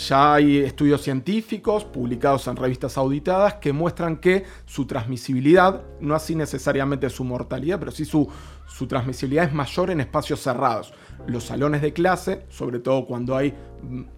Ya 0.08 0.34
hay 0.34 0.58
estudios 0.58 1.02
científicos 1.02 1.84
publicados 1.84 2.46
en 2.46 2.56
revistas 2.56 2.96
auditadas 2.96 3.54
que 3.54 3.72
muestran 3.72 4.16
que 4.16 4.44
su 4.64 4.86
transmisibilidad, 4.86 5.82
no 6.00 6.14
así 6.14 6.34
necesariamente 6.34 7.10
su 7.10 7.24
mortalidad, 7.24 7.78
pero 7.78 7.90
sí 7.90 8.04
su, 8.04 8.28
su 8.66 8.86
transmisibilidad 8.86 9.46
es 9.46 9.52
mayor 9.52 9.90
en 9.90 10.00
espacios 10.00 10.40
cerrados. 10.40 10.92
Los 11.26 11.44
salones 11.44 11.82
de 11.82 11.92
clase, 11.92 12.46
sobre 12.48 12.78
todo 12.78 13.06
cuando 13.06 13.36
hay 13.36 13.54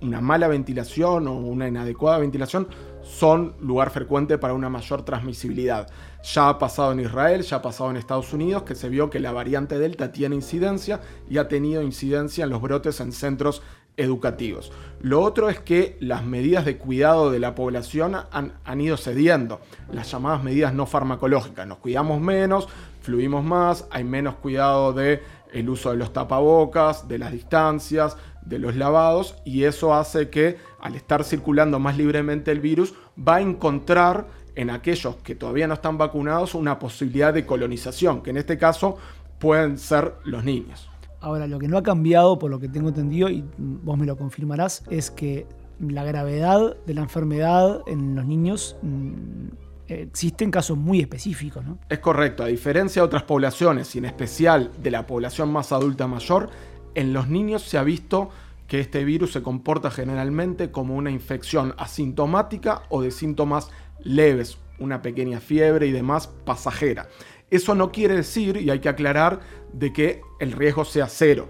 una 0.01 0.21
mala 0.21 0.49
ventilación 0.49 1.27
o 1.29 1.35
una 1.35 1.69
inadecuada 1.69 2.19
ventilación, 2.19 2.69
son 3.03 3.55
lugar 3.61 3.91
frecuente 3.91 4.39
para 4.39 4.55
una 4.55 4.71
mayor 4.71 5.05
transmisibilidad. 5.05 5.91
Ya 6.23 6.49
ha 6.49 6.59
pasado 6.59 6.93
en 6.93 7.01
Israel, 7.01 7.43
ya 7.43 7.57
ha 7.57 7.63
pasado 7.63 7.91
en 7.91 7.97
Estados 7.97 8.33
Unidos, 8.33 8.63
que 8.63 8.75
se 8.75 8.89
vio 8.89 9.11
que 9.11 9.21
la 9.21 9.33
variante 9.33 9.79
Delta 9.79 10.13
tiene 10.13 10.37
incidencia 10.37 11.01
y 11.29 11.37
ha 11.37 11.49
tenido 11.49 11.83
incidencia 11.83 12.45
en 12.45 12.51
los 12.51 12.63
brotes 12.63 13.01
en 13.01 13.13
centros 13.13 13.63
educativos. 13.97 14.73
Lo 15.01 15.21
otro 15.21 15.51
es 15.51 15.61
que 15.61 15.97
las 16.01 16.25
medidas 16.25 16.65
de 16.65 16.79
cuidado 16.79 17.31
de 17.31 17.39
la 17.39 17.55
población 17.55 18.17
han, 18.31 18.81
ido 18.81 18.97
cediendo, 18.97 19.61
las 19.93 20.11
llamadas 20.11 20.43
medidas 20.43 20.73
no 20.73 20.87
farmacológicas. 20.87 21.67
Nos 21.67 21.79
cuidamos 21.79 22.21
menos, 22.21 22.69
fluimos 23.03 23.45
más, 23.45 23.87
hay 23.91 24.05
menos 24.05 24.37
cuidado 24.37 24.93
de 24.93 25.23
uso 25.69 25.91
de 25.91 25.97
los 25.97 26.13
tapabocas, 26.13 27.07
de 27.07 27.19
las 27.19 27.33
distancias, 27.33 28.17
de 28.45 28.59
los 28.59 28.77
lavados 28.77 29.37
y 29.45 29.65
eso 29.65 29.95
hace 29.95 30.29
que 30.29 30.59
al 30.81 30.95
estar 30.95 31.25
circulando 31.25 31.79
más 31.79 31.97
libremente 31.97 32.51
el 32.51 32.61
virus 32.61 32.95
va 33.17 33.37
a 33.37 33.41
encontrar 33.41 34.27
en 34.55 34.71
aquellos 34.71 35.17
que 35.17 35.35
todavía 35.35 35.67
no 35.67 35.75
están 35.75 35.99
vacunados 35.99 36.55
una 36.55 36.79
posibilidad 36.79 37.33
de 37.33 37.47
colonización, 37.47 38.23
que 38.23 38.31
en 38.31 38.37
este 38.37 38.59
caso 38.59 38.99
pueden 39.39 39.79
ser 39.79 40.15
los 40.25 40.45
niños. 40.45 40.89
Ahora, 41.25 41.47
lo 41.47 41.59
que 41.59 41.69
no 41.69 41.79
ha 41.79 41.83
cambiado, 41.83 42.39
por 42.39 42.51
lo 42.51 42.61
que 42.61 42.69
tengo 42.69 42.89
entendido, 42.91 43.31
y 43.31 43.43
vos 43.57 43.97
me 43.97 44.05
lo 44.05 44.15
confirmarás, 44.15 44.85
es 44.91 45.11
que 45.11 45.47
la 45.81 46.05
gravedad 46.05 46.77
de 46.85 46.93
la 46.93 47.01
enfermedad 47.01 47.81
en 47.87 48.15
los 48.15 48.27
niños 48.27 48.77
mm, 48.83 49.47
existen 49.89 50.51
casos 50.51 50.77
muy 50.77 51.01
específicos, 51.01 51.65
¿no? 51.65 51.79
Es 51.89 52.01
correcto, 52.01 52.43
a 52.43 52.49
diferencia 52.49 53.01
de 53.01 53.07
otras 53.07 53.23
poblaciones, 53.23 53.95
y 53.95 54.01
en 54.01 54.05
especial 54.05 54.71
de 54.83 54.91
la 54.91 55.07
población 55.07 55.51
más 55.51 55.73
adulta 55.73 56.07
mayor, 56.07 56.51
en 56.95 57.15
los 57.15 57.27
niños 57.27 57.63
se 57.63 57.79
ha 57.79 57.83
visto 57.85 58.29
que 58.69 58.81
este 58.81 59.03
virus 59.03 59.33
se 59.33 59.43
comporta 59.43 59.91
generalmente 59.91 60.71
como 60.71 60.95
una 60.95 61.11
infección 61.11 61.75
asintomática 61.79 62.83
o 62.91 63.01
de 63.01 63.11
síntomas 63.11 63.71
leves, 64.03 64.59
una 64.79 65.01
pequeña 65.01 65.41
fiebre 65.41 65.87
y 65.87 65.91
demás 65.91 66.27
pasajera. 66.27 67.09
Eso 67.51 67.75
no 67.75 67.93
quiere 67.93 68.17
decir, 68.17 68.57
y 68.57 68.71
hay 68.71 68.81
que 68.81 68.89
aclarar, 68.89 69.41
de 69.73 69.93
que 69.93 70.23
el 70.41 70.53
riesgo 70.53 70.85
sea 70.85 71.09
cero. 71.09 71.49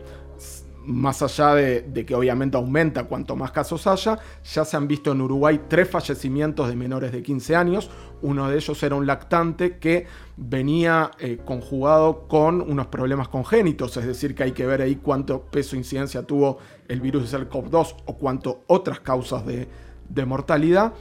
Más 0.87 1.23
allá 1.23 1.55
de, 1.55 2.05
que 2.07 2.15
obviamente 2.15 2.59
aumenta 2.59 3.05
cuanto 3.05 3.37
más 3.37 3.53
casos 3.53 3.87
haya, 3.87 4.19
ya 4.45 4.65
se 4.67 4.77
han 4.77 4.87
visto 4.87 5.13
en 5.13 5.23
Uruguay 5.23 5.63
tres 5.67 5.89
fallecimientos 5.89 6.69
de 6.69 6.77
menores 6.77 7.11
de 7.11 7.23
15 7.23 7.57
años. 7.57 7.91
Uno 8.21 8.51
de 8.51 8.57
ellos 8.57 8.83
era 8.83 8.95
un 8.95 9.07
lactante 9.07 9.79
que 9.79 10.07
venía 10.37 11.11
eh, 11.19 11.39
conjugado 11.43 12.29
con 12.29 12.61
unos 12.61 12.89
problemas 12.89 13.29
congénitos, 13.29 13.97
es 13.97 14.07
decir, 14.07 14.35
que 14.35 14.43
hay 14.43 14.53
que 14.53 14.67
ver 14.67 14.83
ahí 14.83 14.97
cuánto 14.97 15.43
peso 15.43 15.75
e 15.75 15.79
incidencia 15.79 16.23
tuvo 16.23 16.59
el 16.87 17.01
virus 17.01 17.31
de 17.31 17.39
SARS-CoV-2 17.39 17.97
o 18.05 18.19
cuánto 18.19 18.65
otras 18.67 19.01
causas 19.01 19.43
de 19.47 20.27
mortalidad. 20.27 20.93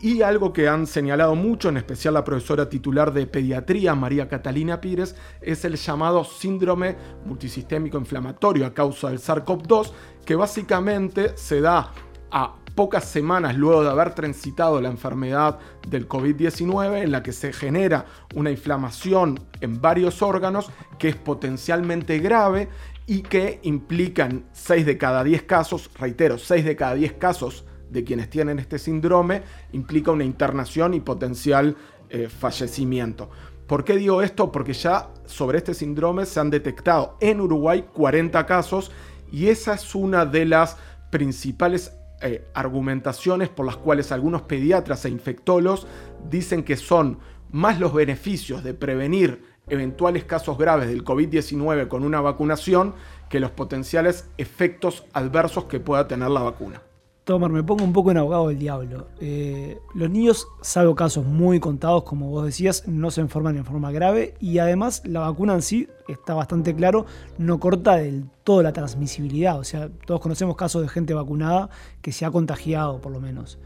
Y 0.00 0.20
algo 0.20 0.52
que 0.52 0.68
han 0.68 0.86
señalado 0.86 1.34
mucho, 1.34 1.70
en 1.70 1.78
especial 1.78 2.14
la 2.14 2.24
profesora 2.24 2.68
titular 2.68 3.14
de 3.14 3.26
pediatría, 3.26 3.94
María 3.94 4.28
Catalina 4.28 4.80
Pires, 4.80 5.16
es 5.40 5.64
el 5.64 5.76
llamado 5.76 6.22
síndrome 6.22 6.96
multisistémico 7.24 7.96
inflamatorio 7.96 8.66
a 8.66 8.74
causa 8.74 9.08
del 9.08 9.18
SARS-CoV-2, 9.18 9.92
que 10.24 10.36
básicamente 10.36 11.32
se 11.36 11.62
da 11.62 11.92
a 12.30 12.56
pocas 12.74 13.04
semanas 13.04 13.56
luego 13.56 13.82
de 13.82 13.88
haber 13.88 14.14
transitado 14.14 14.82
la 14.82 14.90
enfermedad 14.90 15.58
del 15.88 16.06
COVID-19, 16.06 17.02
en 17.02 17.10
la 17.10 17.22
que 17.22 17.32
se 17.32 17.54
genera 17.54 18.04
una 18.34 18.50
inflamación 18.50 19.40
en 19.62 19.80
varios 19.80 20.20
órganos 20.20 20.70
que 20.98 21.08
es 21.08 21.16
potencialmente 21.16 22.18
grave 22.18 22.68
y 23.06 23.22
que 23.22 23.60
implican 23.62 24.44
6 24.52 24.84
de 24.84 24.98
cada 24.98 25.24
10 25.24 25.44
casos, 25.44 25.90
reitero, 25.98 26.36
6 26.36 26.66
de 26.66 26.76
cada 26.76 26.94
10 26.94 27.14
casos 27.14 27.64
de 27.90 28.04
quienes 28.04 28.30
tienen 28.30 28.58
este 28.58 28.78
síndrome 28.78 29.42
implica 29.72 30.10
una 30.10 30.24
internación 30.24 30.94
y 30.94 31.00
potencial 31.00 31.76
eh, 32.08 32.28
fallecimiento. 32.28 33.30
¿Por 33.66 33.84
qué 33.84 33.96
digo 33.96 34.22
esto? 34.22 34.52
Porque 34.52 34.72
ya 34.72 35.08
sobre 35.24 35.58
este 35.58 35.74
síndrome 35.74 36.24
se 36.24 36.38
han 36.38 36.50
detectado 36.50 37.16
en 37.20 37.40
Uruguay 37.40 37.86
40 37.92 38.46
casos 38.46 38.92
y 39.32 39.48
esa 39.48 39.74
es 39.74 39.94
una 39.94 40.24
de 40.24 40.44
las 40.44 40.76
principales 41.10 41.92
eh, 42.22 42.46
argumentaciones 42.54 43.48
por 43.48 43.66
las 43.66 43.76
cuales 43.76 44.12
algunos 44.12 44.42
pediatras 44.42 45.04
e 45.04 45.10
infectólogos 45.10 45.86
dicen 46.30 46.62
que 46.62 46.76
son 46.76 47.18
más 47.50 47.80
los 47.80 47.92
beneficios 47.92 48.62
de 48.62 48.72
prevenir 48.72 49.44
eventuales 49.68 50.24
casos 50.24 50.56
graves 50.58 50.88
del 50.88 51.04
COVID-19 51.04 51.88
con 51.88 52.04
una 52.04 52.20
vacunación 52.20 52.94
que 53.28 53.40
los 53.40 53.50
potenciales 53.50 54.28
efectos 54.38 55.04
adversos 55.12 55.64
que 55.64 55.80
pueda 55.80 56.06
tener 56.06 56.30
la 56.30 56.42
vacuna. 56.42 56.82
Tomar, 57.26 57.50
me 57.50 57.64
pongo 57.64 57.82
un 57.82 57.92
poco 57.92 58.12
en 58.12 58.18
abogado 58.18 58.46
del 58.46 58.58
diablo. 58.60 59.08
Eh, 59.18 59.80
los 59.94 60.08
niños, 60.08 60.46
salvo 60.60 60.94
casos 60.94 61.26
muy 61.26 61.58
contados, 61.58 62.04
como 62.04 62.30
vos 62.30 62.44
decías, 62.44 62.86
no 62.86 63.10
se 63.10 63.20
enferman 63.20 63.56
en 63.56 63.64
forma 63.64 63.90
grave 63.90 64.34
y 64.38 64.58
además 64.58 65.02
la 65.04 65.18
vacuna 65.18 65.54
en 65.54 65.62
sí, 65.62 65.88
está 66.06 66.34
bastante 66.34 66.72
claro, 66.76 67.04
no 67.36 67.58
corta 67.58 67.96
del 67.96 68.26
todo 68.44 68.62
la 68.62 68.72
transmisibilidad. 68.72 69.58
O 69.58 69.64
sea, 69.64 69.88
todos 70.06 70.20
conocemos 70.20 70.54
casos 70.54 70.82
de 70.82 70.88
gente 70.88 71.14
vacunada 71.14 71.68
que 72.00 72.12
se 72.12 72.24
ha 72.24 72.30
contagiado, 72.30 73.00
por 73.00 73.10
lo 73.10 73.18
menos. 73.18 73.58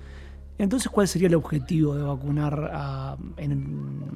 Entonces, 0.57 0.90
¿cuál 0.90 1.07
sería 1.07 1.29
el 1.29 1.35
objetivo 1.35 1.95
de 1.95 2.02
vacunar 2.02 2.71
a, 2.73 3.19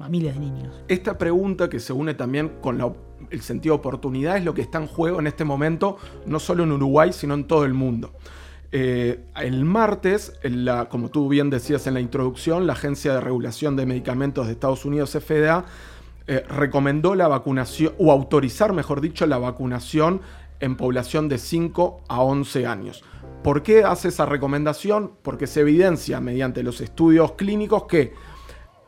miles 0.09 0.33
de 0.33 0.39
niños? 0.39 0.83
Esta 0.87 1.19
pregunta 1.19 1.69
que 1.69 1.79
se 1.79 1.93
une 1.93 2.15
también 2.15 2.53
con 2.63 2.81
el 3.29 3.41
sentido 3.41 3.75
de 3.75 3.79
oportunidad 3.79 4.37
es 4.37 4.43
lo 4.43 4.55
que 4.55 4.63
está 4.63 4.79
en 4.79 4.87
juego 4.87 5.19
en 5.19 5.27
este 5.27 5.45
momento, 5.45 5.97
no 6.25 6.39
solo 6.39 6.63
en 6.63 6.71
Uruguay, 6.71 7.13
sino 7.13 7.35
en 7.35 7.43
todo 7.43 7.63
el 7.63 7.75
mundo. 7.75 8.11
Eh, 8.77 9.21
el 9.37 9.63
martes, 9.63 10.33
como 10.89 11.07
tú 11.07 11.29
bien 11.29 11.49
decías 11.49 11.87
en 11.87 11.93
la 11.93 12.01
introducción, 12.01 12.67
la 12.67 12.73
Agencia 12.73 13.13
de 13.13 13.21
Regulación 13.21 13.77
de 13.77 13.85
Medicamentos 13.85 14.47
de 14.47 14.51
Estados 14.51 14.83
Unidos, 14.83 15.11
FDA, 15.11 15.63
eh, 16.27 16.43
recomendó 16.49 17.15
la 17.15 17.29
vacunación, 17.29 17.93
o 17.97 18.11
autorizar, 18.11 18.73
mejor 18.73 18.99
dicho, 18.99 19.25
la 19.27 19.37
vacunación 19.37 20.19
en 20.59 20.75
población 20.75 21.29
de 21.29 21.37
5 21.37 22.01
a 22.09 22.19
11 22.19 22.67
años. 22.67 23.05
¿Por 23.45 23.63
qué 23.63 23.85
hace 23.85 24.09
esa 24.09 24.25
recomendación? 24.25 25.13
Porque 25.21 25.47
se 25.47 25.61
evidencia 25.61 26.19
mediante 26.19 26.61
los 26.61 26.81
estudios 26.81 27.31
clínicos 27.37 27.85
que 27.85 28.11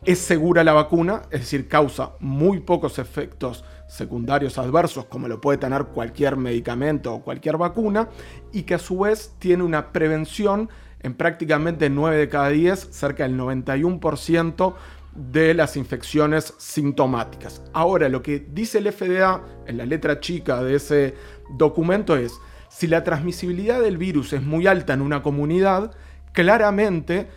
es 0.04 0.20
segura 0.20 0.66
la 0.66 0.74
vacuna, 0.74 1.22
es 1.32 1.40
decir, 1.40 1.70
causa 1.70 2.12
muy 2.20 2.60
pocos 2.60 3.00
efectos 3.00 3.64
secundarios 3.88 4.58
adversos 4.58 5.06
como 5.06 5.28
lo 5.28 5.42
puede 5.42 5.58
tener 5.58 5.86
cualquier 5.86 6.38
medicamento 6.38 7.14
o 7.14 7.22
cualquier 7.22 7.58
vacuna 7.58 8.10
y 8.52 8.64
que 8.64 8.76
a 8.76 8.80
su 8.80 9.00
vez 9.00 9.34
tiene 9.40 9.64
una 9.64 9.92
prevención 9.92 10.70
en 11.02 11.14
prácticamente 11.14 11.90
9 11.90 12.18
de 12.18 12.30
cada 12.30 12.50
10, 12.50 12.90
cerca 12.92 13.24
del 13.24 13.38
91% 13.38 14.74
de 15.16 15.54
las 15.54 15.78
infecciones 15.78 16.54
sintomáticas. 16.58 17.62
Ahora, 17.74 18.10
lo 18.10 18.22
que 18.22 18.46
dice 18.52 18.80
el 18.80 18.92
FDA 18.92 19.42
en 19.66 19.78
la 19.78 19.86
letra 19.86 20.20
chica 20.20 20.64
de 20.64 20.76
ese 20.76 21.16
documento 21.58 22.16
es, 22.16 22.34
si 22.70 22.88
la 22.88 23.04
transmisibilidad 23.04 23.82
del 23.82 23.98
virus 23.98 24.34
es 24.34 24.44
muy 24.44 24.68
alta 24.68 24.94
en 24.94 25.02
una 25.02 25.24
comunidad, 25.24 25.92
claramente 26.34 27.28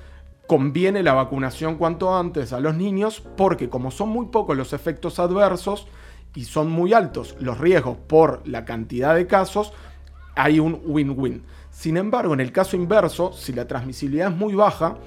conviene 0.47 1.02
la 1.02 1.14
vacunación 1.14 1.76
cuanto 1.76 2.14
antes 2.14 2.52
a 2.52 2.61
los 2.61 2.75
niños 2.75 3.23
porque 3.37 3.69
como 3.69 3.90
son 3.90 4.09
muy 4.09 4.26
pocos 4.26 4.57
los 4.57 4.73
efectos 4.73 5.19
adversos, 5.19 5.87
y 6.35 6.45
son 6.45 6.71
muy 6.71 6.93
altos 6.93 7.37
los 7.41 7.59
riesgos 7.59 7.97
por 8.07 8.47
la 8.47 8.65
cantidad 8.65 9.15
de 9.15 9.27
casos, 9.27 9.73
hay 10.37 10.61
un 10.61 10.81
win-win. 10.85 11.43
Sin 11.71 11.97
embargo, 11.97 12.35
en 12.35 12.41
el 12.41 12.53
caso 12.53 12.77
inverso, 12.77 13.33
si 13.33 13.53
la 13.53 13.67
transmisibilidad 13.67 14.31
es 14.31 14.37
muy 14.37 14.55
baja, 14.55 14.99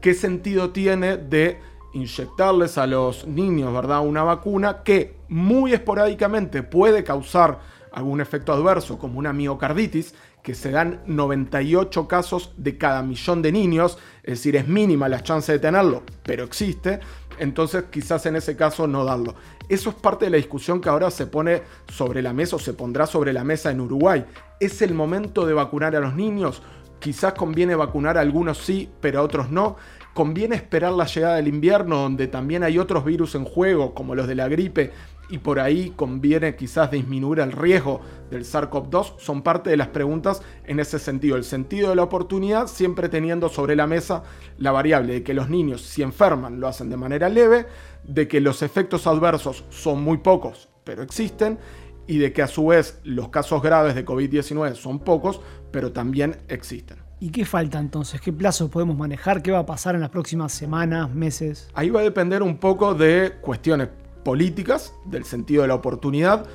¿qué 0.00 0.14
sentido 0.14 0.70
tiene 0.70 1.16
de 1.16 1.58
inyectarles 1.94 2.78
a 2.78 2.86
los 2.86 3.26
niños, 3.26 3.72
¿verdad? 3.72 4.00
Una 4.00 4.22
vacuna 4.22 4.82
que 4.82 5.16
muy 5.28 5.72
esporádicamente 5.72 6.62
puede 6.62 7.02
causar 7.04 7.60
algún 7.92 8.20
efecto 8.20 8.52
adverso, 8.52 8.98
como 8.98 9.18
una 9.18 9.32
miocarditis, 9.32 10.14
que 10.42 10.54
se 10.54 10.70
dan 10.70 11.02
98 11.06 12.08
casos 12.08 12.52
de 12.56 12.78
cada 12.78 13.02
millón 13.02 13.42
de 13.42 13.52
niños, 13.52 13.98
es 14.22 14.38
decir, 14.38 14.56
es 14.56 14.68
mínima 14.68 15.08
la 15.08 15.22
chance 15.22 15.52
de 15.52 15.58
tenerlo, 15.58 16.02
pero 16.22 16.44
existe, 16.44 17.00
entonces 17.38 17.84
quizás 17.90 18.26
en 18.26 18.36
ese 18.36 18.56
caso 18.56 18.86
no 18.86 19.04
darlo. 19.04 19.34
Eso 19.68 19.90
es 19.90 19.96
parte 19.96 20.24
de 20.24 20.30
la 20.30 20.36
discusión 20.36 20.80
que 20.80 20.88
ahora 20.88 21.10
se 21.10 21.26
pone 21.26 21.62
sobre 21.88 22.22
la 22.22 22.32
mesa 22.32 22.56
o 22.56 22.58
se 22.58 22.74
pondrá 22.74 23.06
sobre 23.06 23.32
la 23.32 23.44
mesa 23.44 23.70
en 23.70 23.80
Uruguay. 23.80 24.24
¿Es 24.60 24.82
el 24.82 24.94
momento 24.94 25.46
de 25.46 25.54
vacunar 25.54 25.94
a 25.94 26.00
los 26.00 26.14
niños? 26.14 26.62
Quizás 26.98 27.34
conviene 27.34 27.74
vacunar 27.74 28.18
a 28.18 28.20
algunos 28.20 28.58
sí, 28.58 28.90
pero 29.00 29.20
a 29.20 29.22
otros 29.22 29.50
no. 29.50 29.76
Conviene 30.18 30.56
esperar 30.56 30.94
la 30.94 31.06
llegada 31.06 31.36
del 31.36 31.46
invierno, 31.46 31.98
donde 31.98 32.26
también 32.26 32.64
hay 32.64 32.76
otros 32.76 33.04
virus 33.04 33.36
en 33.36 33.44
juego, 33.44 33.94
como 33.94 34.16
los 34.16 34.26
de 34.26 34.34
la 34.34 34.48
gripe, 34.48 34.90
y 35.28 35.38
por 35.38 35.60
ahí 35.60 35.92
conviene 35.94 36.56
quizás 36.56 36.90
disminuir 36.90 37.38
el 37.38 37.52
riesgo 37.52 38.00
del 38.28 38.44
SARS-CoV-2 38.44 39.14
son 39.18 39.42
parte 39.42 39.70
de 39.70 39.76
las 39.76 39.86
preguntas 39.86 40.42
en 40.64 40.80
ese 40.80 40.98
sentido. 40.98 41.36
El 41.36 41.44
sentido 41.44 41.90
de 41.90 41.94
la 41.94 42.02
oportunidad 42.02 42.66
siempre 42.66 43.08
teniendo 43.08 43.48
sobre 43.48 43.76
la 43.76 43.86
mesa 43.86 44.24
la 44.58 44.72
variable 44.72 45.12
de 45.12 45.22
que 45.22 45.34
los 45.34 45.50
niños 45.50 45.82
si 45.82 46.02
enferman 46.02 46.58
lo 46.58 46.66
hacen 46.66 46.90
de 46.90 46.96
manera 46.96 47.28
leve, 47.28 47.66
de 48.02 48.26
que 48.26 48.40
los 48.40 48.62
efectos 48.62 49.06
adversos 49.06 49.66
son 49.68 50.02
muy 50.02 50.16
pocos 50.18 50.68
pero 50.82 51.04
existen 51.04 51.60
y 52.08 52.18
de 52.18 52.32
que 52.32 52.42
a 52.42 52.48
su 52.48 52.66
vez 52.66 52.98
los 53.04 53.28
casos 53.28 53.62
graves 53.62 53.94
de 53.94 54.04
COVID-19 54.04 54.74
son 54.74 54.98
pocos 54.98 55.40
pero 55.70 55.92
también 55.92 56.38
existen. 56.48 57.07
¿Y 57.20 57.30
qué 57.30 57.44
falta 57.44 57.80
entonces? 57.80 58.20
¿Qué 58.20 58.32
plazos 58.32 58.70
podemos 58.70 58.96
manejar? 58.96 59.42
¿Qué 59.42 59.50
va 59.50 59.60
a 59.60 59.66
pasar 59.66 59.96
en 59.96 60.00
las 60.00 60.10
próximas 60.10 60.52
semanas, 60.52 61.12
meses? 61.12 61.68
Ahí 61.74 61.90
va 61.90 62.00
a 62.00 62.04
depender 62.04 62.44
un 62.44 62.58
poco 62.58 62.94
de 62.94 63.38
cuestiones 63.40 63.88
políticas, 64.24 64.94
del 65.04 65.24
sentido 65.24 65.62
de 65.62 65.68
la 65.68 65.74
oportunidad. 65.74 66.46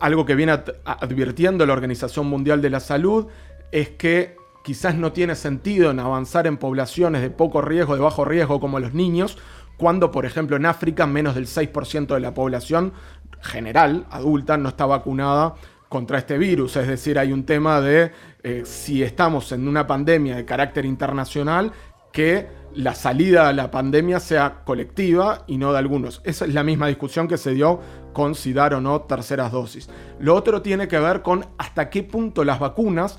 Algo 0.00 0.24
que 0.24 0.34
viene 0.34 0.52
advirtiendo 0.84 1.66
la 1.66 1.74
Organización 1.74 2.28
Mundial 2.28 2.62
de 2.62 2.70
la 2.70 2.80
Salud 2.80 3.26
es 3.72 3.90
que 3.90 4.36
quizás 4.64 4.96
no 4.96 5.12
tiene 5.12 5.34
sentido 5.34 5.90
en 5.90 6.00
avanzar 6.00 6.46
en 6.46 6.56
poblaciones 6.56 7.20
de 7.20 7.28
poco 7.28 7.60
riesgo, 7.60 7.94
de 7.94 8.00
bajo 8.00 8.24
riesgo 8.24 8.58
como 8.58 8.80
los 8.80 8.94
niños, 8.94 9.36
cuando 9.76 10.10
por 10.10 10.24
ejemplo 10.24 10.56
en 10.56 10.64
África 10.64 11.06
menos 11.06 11.34
del 11.34 11.46
6% 11.46 12.06
de 12.14 12.20
la 12.20 12.32
población 12.32 12.94
general, 13.42 14.06
adulta, 14.10 14.56
no 14.56 14.70
está 14.70 14.86
vacunada 14.86 15.54
contra 15.96 16.18
este 16.18 16.36
virus. 16.36 16.76
Es 16.76 16.86
decir, 16.86 17.18
hay 17.18 17.32
un 17.32 17.46
tema 17.46 17.80
de 17.80 18.12
eh, 18.42 18.64
si 18.66 19.02
estamos 19.02 19.50
en 19.52 19.66
una 19.66 19.86
pandemia 19.86 20.36
de 20.36 20.44
carácter 20.44 20.84
internacional, 20.84 21.72
que 22.12 22.46
la 22.74 22.94
salida 22.94 23.48
a 23.48 23.54
la 23.54 23.70
pandemia 23.70 24.20
sea 24.20 24.62
colectiva 24.66 25.44
y 25.46 25.56
no 25.56 25.72
de 25.72 25.78
algunos. 25.78 26.20
Esa 26.24 26.44
es 26.44 26.52
la 26.52 26.62
misma 26.62 26.88
discusión 26.88 27.28
que 27.28 27.38
se 27.38 27.54
dio 27.54 27.80
con 28.12 28.34
si 28.34 28.52
dar 28.52 28.74
o 28.74 28.80
no 28.82 29.00
terceras 29.00 29.52
dosis. 29.52 29.88
Lo 30.20 30.34
otro 30.34 30.60
tiene 30.60 30.86
que 30.86 30.98
ver 30.98 31.22
con 31.22 31.46
hasta 31.56 31.88
qué 31.88 32.02
punto 32.02 32.44
las 32.44 32.58
vacunas 32.58 33.18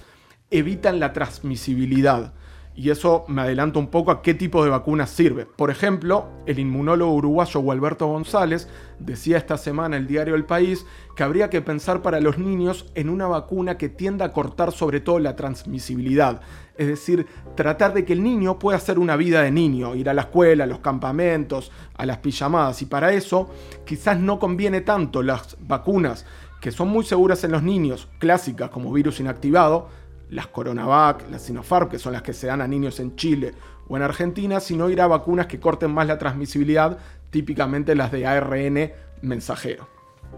evitan 0.52 1.00
la 1.00 1.14
transmisibilidad 1.14 2.34
y 2.78 2.92
eso 2.92 3.26
me 3.28 3.42
adelanta 3.42 3.80
un 3.80 3.88
poco 3.88 4.12
a 4.12 4.22
qué 4.22 4.36
tipo 4.36 4.64
de 4.64 4.70
vacuna 4.70 5.08
sirve. 5.08 5.48
Por 5.48 5.72
ejemplo, 5.72 6.28
el 6.46 6.60
inmunólogo 6.60 7.12
uruguayo 7.16 7.60
Gualberto 7.60 8.06
González 8.06 8.70
decía 9.00 9.38
esta 9.38 9.58
semana 9.58 9.98
en 9.98 10.04
el 10.04 10.08
diario 10.08 10.36
El 10.36 10.46
País 10.46 10.86
que 11.16 11.24
habría 11.24 11.50
que 11.50 11.64
pensar 11.64 12.04
para 12.04 12.22
los 12.22 12.38
niños 12.38 12.86
en 12.94 13.10
una 13.10 13.26
vacuna 13.26 13.80
que 13.80 13.90
tienda 13.90 14.26
a 14.26 14.32
cortar 14.32 14.72
sobre 14.72 15.00
todo 15.00 15.18
la 15.18 15.36
transmisibilidad. 15.36 16.42
Es 16.78 16.86
decir, 16.86 17.26
tratar 17.56 17.96
de 17.96 18.06
que 18.06 18.14
el 18.14 18.22
niño 18.22 18.60
pueda 18.60 18.78
hacer 18.78 19.00
una 19.00 19.16
vida 19.16 19.42
de 19.42 19.50
niño, 19.50 19.96
ir 19.96 20.08
a 20.08 20.14
la 20.14 20.22
escuela, 20.22 20.66
a 20.66 20.68
los 20.68 20.80
campamentos, 20.80 21.72
a 21.96 22.06
las 22.06 22.20
pijamadas. 22.20 22.84
Y 22.84 22.86
para 22.86 23.12
eso 23.12 23.50
quizás 23.86 24.20
no 24.20 24.38
conviene 24.38 24.82
tanto 24.82 25.24
las 25.24 25.58
vacunas 25.62 26.28
que 26.62 26.72
son 26.72 26.90
muy 26.90 27.04
seguras 27.04 27.44
en 27.44 27.54
los 27.54 27.64
niños, 27.64 28.08
clásicas 28.20 28.70
como 28.70 28.94
virus 28.94 29.20
inactivado, 29.20 29.90
las 30.30 30.48
Coronavac, 30.48 31.30
las 31.30 31.44
Sinopharm, 31.44 31.90
que 31.90 32.00
son 32.00 32.14
las 32.14 32.22
que 32.22 32.34
se 32.34 32.48
dan 32.48 32.62
a 32.62 32.68
niños 32.68 33.00
en 33.00 33.16
Chile 33.16 33.54
o 33.88 33.98
en 33.98 34.04
Argentina, 34.04 34.60
sino 34.60 34.90
ir 34.90 35.02
a 35.02 35.08
vacunas 35.08 35.48
que 35.48 35.60
corten 35.60 35.92
más 35.92 36.08
la 36.08 36.18
transmisibilidad, 36.18 36.98
típicamente 37.30 37.96
las 37.96 38.12
de 38.12 38.26
ARN 38.26 38.92
mensajero. 39.22 39.88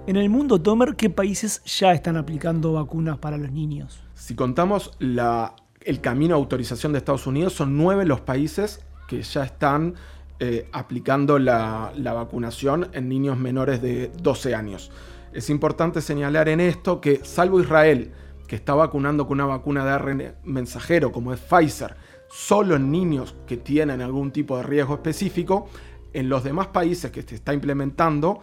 En 0.07 0.15
el 0.15 0.29
mundo, 0.29 0.61
Tomer, 0.61 0.95
¿qué 0.95 1.09
países 1.09 1.63
ya 1.65 1.93
están 1.93 2.17
aplicando 2.17 2.73
vacunas 2.73 3.17
para 3.17 3.37
los 3.37 3.51
niños? 3.51 3.99
Si 4.13 4.35
contamos 4.35 4.95
el 4.99 6.01
camino 6.01 6.35
de 6.35 6.41
autorización 6.41 6.91
de 6.91 6.99
Estados 6.99 7.25
Unidos, 7.27 7.53
son 7.53 7.75
nueve 7.77 8.05
los 8.05 8.21
países 8.21 8.85
que 9.07 9.21
ya 9.23 9.43
están 9.43 9.95
eh, 10.39 10.69
aplicando 10.71 11.39
la, 11.39 11.91
la 11.95 12.13
vacunación 12.13 12.89
en 12.93 13.09
niños 13.09 13.37
menores 13.37 13.81
de 13.81 14.11
12 14.21 14.55
años. 14.55 14.91
Es 15.33 15.49
importante 15.49 16.01
señalar 16.01 16.49
en 16.49 16.59
esto 16.59 17.01
que, 17.01 17.21
salvo 17.23 17.59
Israel, 17.59 18.11
que 18.49 18.55
está 18.55 18.73
vacunando 18.73 19.27
con 19.27 19.35
una 19.35 19.45
vacuna 19.45 19.85
de 19.85 19.91
ARN 19.91 20.35
mensajero 20.43 21.11
como 21.11 21.31
es 21.31 21.39
Pfizer, 21.39 21.95
solo 22.29 22.75
en 22.75 22.91
niños 22.91 23.35
que 23.45 23.57
tienen 23.57 24.01
algún 24.01 24.31
tipo 24.31 24.57
de 24.57 24.63
riesgo 24.63 24.95
específico, 24.95 25.69
en 26.13 26.29
los 26.29 26.43
demás 26.43 26.67
países 26.67 27.11
que 27.11 27.21
se 27.21 27.35
está 27.35 27.53
implementando 27.53 28.41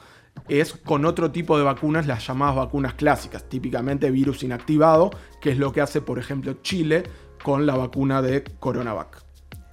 es 0.48 0.74
con 0.74 1.04
otro 1.06 1.32
tipo 1.32 1.58
de 1.58 1.64
vacunas, 1.64 2.06
las 2.06 2.24
llamadas 2.24 2.54
vacunas 2.54 2.94
clásicas, 2.94 3.48
típicamente 3.48 4.10
virus 4.12 4.44
inactivado, 4.44 5.10
que 5.40 5.50
es 5.50 5.58
lo 5.58 5.72
que 5.72 5.80
hace, 5.80 6.00
por 6.00 6.20
ejemplo, 6.20 6.54
Chile 6.62 7.02
con 7.42 7.66
la 7.66 7.76
vacuna 7.76 8.22
de 8.22 8.44
Coronavac. 8.44 9.25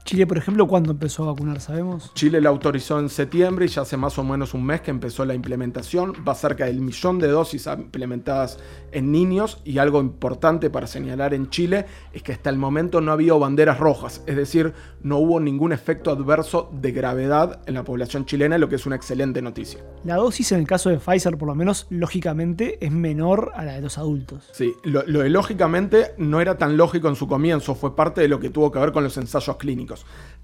Chile, 0.06 0.28
por 0.28 0.38
ejemplo, 0.38 0.68
¿cuándo 0.68 0.92
empezó 0.92 1.24
a 1.24 1.28
vacunar? 1.28 1.62
¿Sabemos? 1.62 2.12
Chile 2.14 2.42
la 2.42 2.50
autorizó 2.50 3.00
en 3.00 3.08
septiembre 3.08 3.66
y 3.66 3.68
ya 3.70 3.84
hace 3.84 3.96
más 3.96 4.18
o 4.18 4.24
menos 4.24 4.54
un 4.54 4.66
mes 4.66 4.82
que 4.82 4.92
empezó 4.92 5.24
la 5.24 5.34
implementación. 5.34 6.14
Va 6.28 6.36
cerca 6.36 6.66
del 6.66 6.82
millón 6.82 7.20
de 7.20 7.30
dosis 7.30 7.68
implementadas 7.68 8.60
en 8.92 9.14
niños 9.14 9.62
y 9.64 9.78
algo 9.78 10.02
importante 10.02 10.70
para 10.70 10.88
señalar 10.88 11.34
en 11.34 11.50
Chile 11.50 11.86
es 12.12 12.22
que 12.22 12.34
hasta 12.34 12.50
el 12.50 12.58
momento 12.58 13.00
no 13.00 13.12
ha 13.12 13.14
habido 13.14 13.40
banderas 13.40 13.80
rojas, 13.80 14.22
es 14.28 14.36
decir, 14.36 14.74
no 15.02 15.18
hubo 15.20 15.40
ningún 15.40 15.72
efecto 15.72 16.12
adverso 16.12 16.70
de 16.74 16.92
gravedad 16.92 17.62
en 17.66 17.74
la 17.74 17.84
población 17.84 18.26
chilena, 18.26 18.58
lo 18.58 18.68
que 18.68 18.76
es 18.76 18.86
una 18.86 18.98
excelente 18.98 19.42
noticia. 19.42 19.80
La 20.04 20.18
dosis 20.18 20.52
en 20.52 20.60
el 20.60 20.68
caso 20.68 20.90
de 20.90 20.98
Pfizer, 20.98 21.38
por 21.38 21.48
lo 21.48 21.56
menos 21.56 21.88
lógicamente, 21.90 22.78
es 22.86 22.92
menor 22.92 23.52
a 23.56 23.64
la 23.64 23.74
de 23.74 23.82
los 23.82 23.98
adultos. 23.98 24.50
Sí, 24.52 24.74
lo, 24.84 25.04
lo 25.08 25.20
de 25.22 25.30
lógicamente 25.30 26.14
no 26.18 26.42
era 26.42 26.58
tan 26.58 26.76
lógico 26.76 27.08
en 27.08 27.16
su 27.16 27.28
comienzo, 27.28 27.74
fue 27.74 27.96
parte 27.96 28.20
de 28.20 28.28
lo 28.28 28.40
que 28.40 28.50
tuvo 28.50 28.70
que 28.70 28.80
ver 28.80 28.92
con 28.92 29.04
los 29.04 29.16
ensayos 29.18 29.56
clínicos. 29.58 29.93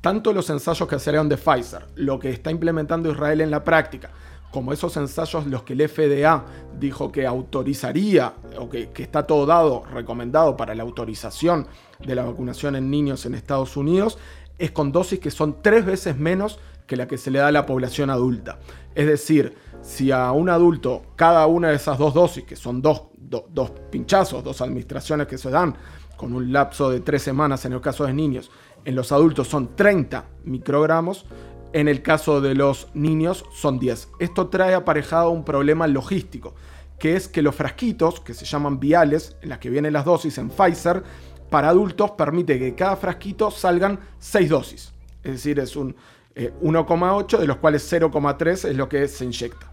Tanto 0.02 0.34
los 0.34 0.50
ensayos 0.50 0.88
que 0.88 1.00
salieron 1.00 1.30
de 1.30 1.38
Pfizer, 1.38 1.86
lo 1.96 2.20
que 2.20 2.30
está 2.30 2.52
implementando 2.52 3.12
Israel 3.12 3.42
en 3.42 3.52
la 3.52 3.64
práctica, 3.64 4.12
como 4.52 4.74
esos 4.74 4.96
ensayos 4.98 5.46
los 5.46 5.64
que 5.64 5.74
el 5.74 5.88
FDA 5.88 6.46
dijo 6.80 7.12
que 7.12 7.28
autorizaría, 7.28 8.34
o 8.58 8.70
que, 8.70 8.90
que, 8.90 9.04
está 9.04 9.28
todo 9.28 9.46
dado, 9.46 9.84
recomendado 9.94 10.58
para 10.58 10.74
la 10.74 10.84
autorización 10.84 11.68
de 12.00 12.16
la 12.16 12.24
vacunación 12.24 12.76
en 12.76 12.90
niños 12.90 13.26
en 13.26 13.36
Estados 13.36 13.78
Unidos, 13.78 14.18
es 14.58 14.72
con 14.72 14.92
dosis 14.92 15.20
que 15.20 15.32
son 15.32 15.62
tres 15.62 15.86
veces 15.86 16.18
menos 16.18 16.60
que 16.88 16.98
la 16.98 17.08
que 17.08 17.18
se 17.18 17.30
le 17.30 17.40
da 17.40 17.48
a 17.48 17.52
la 17.52 17.66
población 17.66 18.10
adulta. 18.10 18.60
Es 18.96 19.06
decir, 19.06 19.56
si 19.82 20.12
a 20.12 20.32
un 20.32 20.50
adulto 20.50 21.04
cada 21.16 21.46
una 21.46 21.70
de 21.70 21.76
esas 21.76 21.98
dos 21.98 22.14
dosis, 22.14 22.44
que 22.44 22.56
son 22.56 22.82
dos, 22.82 23.04
dos 23.30 23.72
pinchazos, 23.92 24.44
dos 24.44 24.62
administraciones 24.62 25.28
que 25.28 25.38
se 25.38 25.50
dan 25.50 25.76
con 26.18 26.34
un 26.34 26.52
lapso 26.52 26.90
de 26.90 27.00
tres 27.00 27.22
semanas 27.22 27.64
en 27.66 27.74
el 27.74 27.82
caso 27.82 28.06
de 28.06 28.14
niños, 28.14 28.52
en 28.86 28.96
los 28.96 29.12
adultos 29.12 29.48
son 29.48 29.76
30 29.76 30.26
microgramos, 30.46 31.26
en 31.72 31.88
el 31.88 32.02
caso 32.02 32.42
de 32.42 32.56
los 32.56 32.90
niños 32.94 33.46
son 33.54 33.80
10. 33.80 34.10
Esto 34.20 34.48
trae 34.48 34.74
aparejado 34.74 35.30
un 35.30 35.46
problema 35.46 35.88
logístico, 35.88 36.56
que 36.98 37.16
es 37.16 37.28
que 37.28 37.42
los 37.42 37.56
frasquitos, 37.56 38.20
que 38.20 38.34
se 38.34 38.46
llaman 38.46 38.80
viales, 38.80 39.38
en 39.42 39.50
las 39.50 39.60
que 39.60 39.70
vienen 39.70 39.94
las 39.94 40.06
dosis 40.06 40.38
en 40.38 40.50
Pfizer, 40.50 41.04
para 41.50 41.70
adultos 41.70 42.12
permite 42.12 42.60
que 42.60 42.76
cada 42.76 42.96
frasquito 42.96 43.52
salgan 43.52 44.00
6 44.20 44.50
dosis. 44.50 44.94
Es 45.24 45.34
decir, 45.34 45.60
es 45.60 45.76
un 45.76 45.96
1,8 46.36 47.34
eh, 47.34 47.42
de 47.42 47.48
los 47.48 47.58
cuales 47.58 47.92
0,3 47.92 48.70
es 48.70 48.76
lo 48.76 48.88
que 48.88 49.08
se 49.08 49.26
inyecta. 49.26 49.69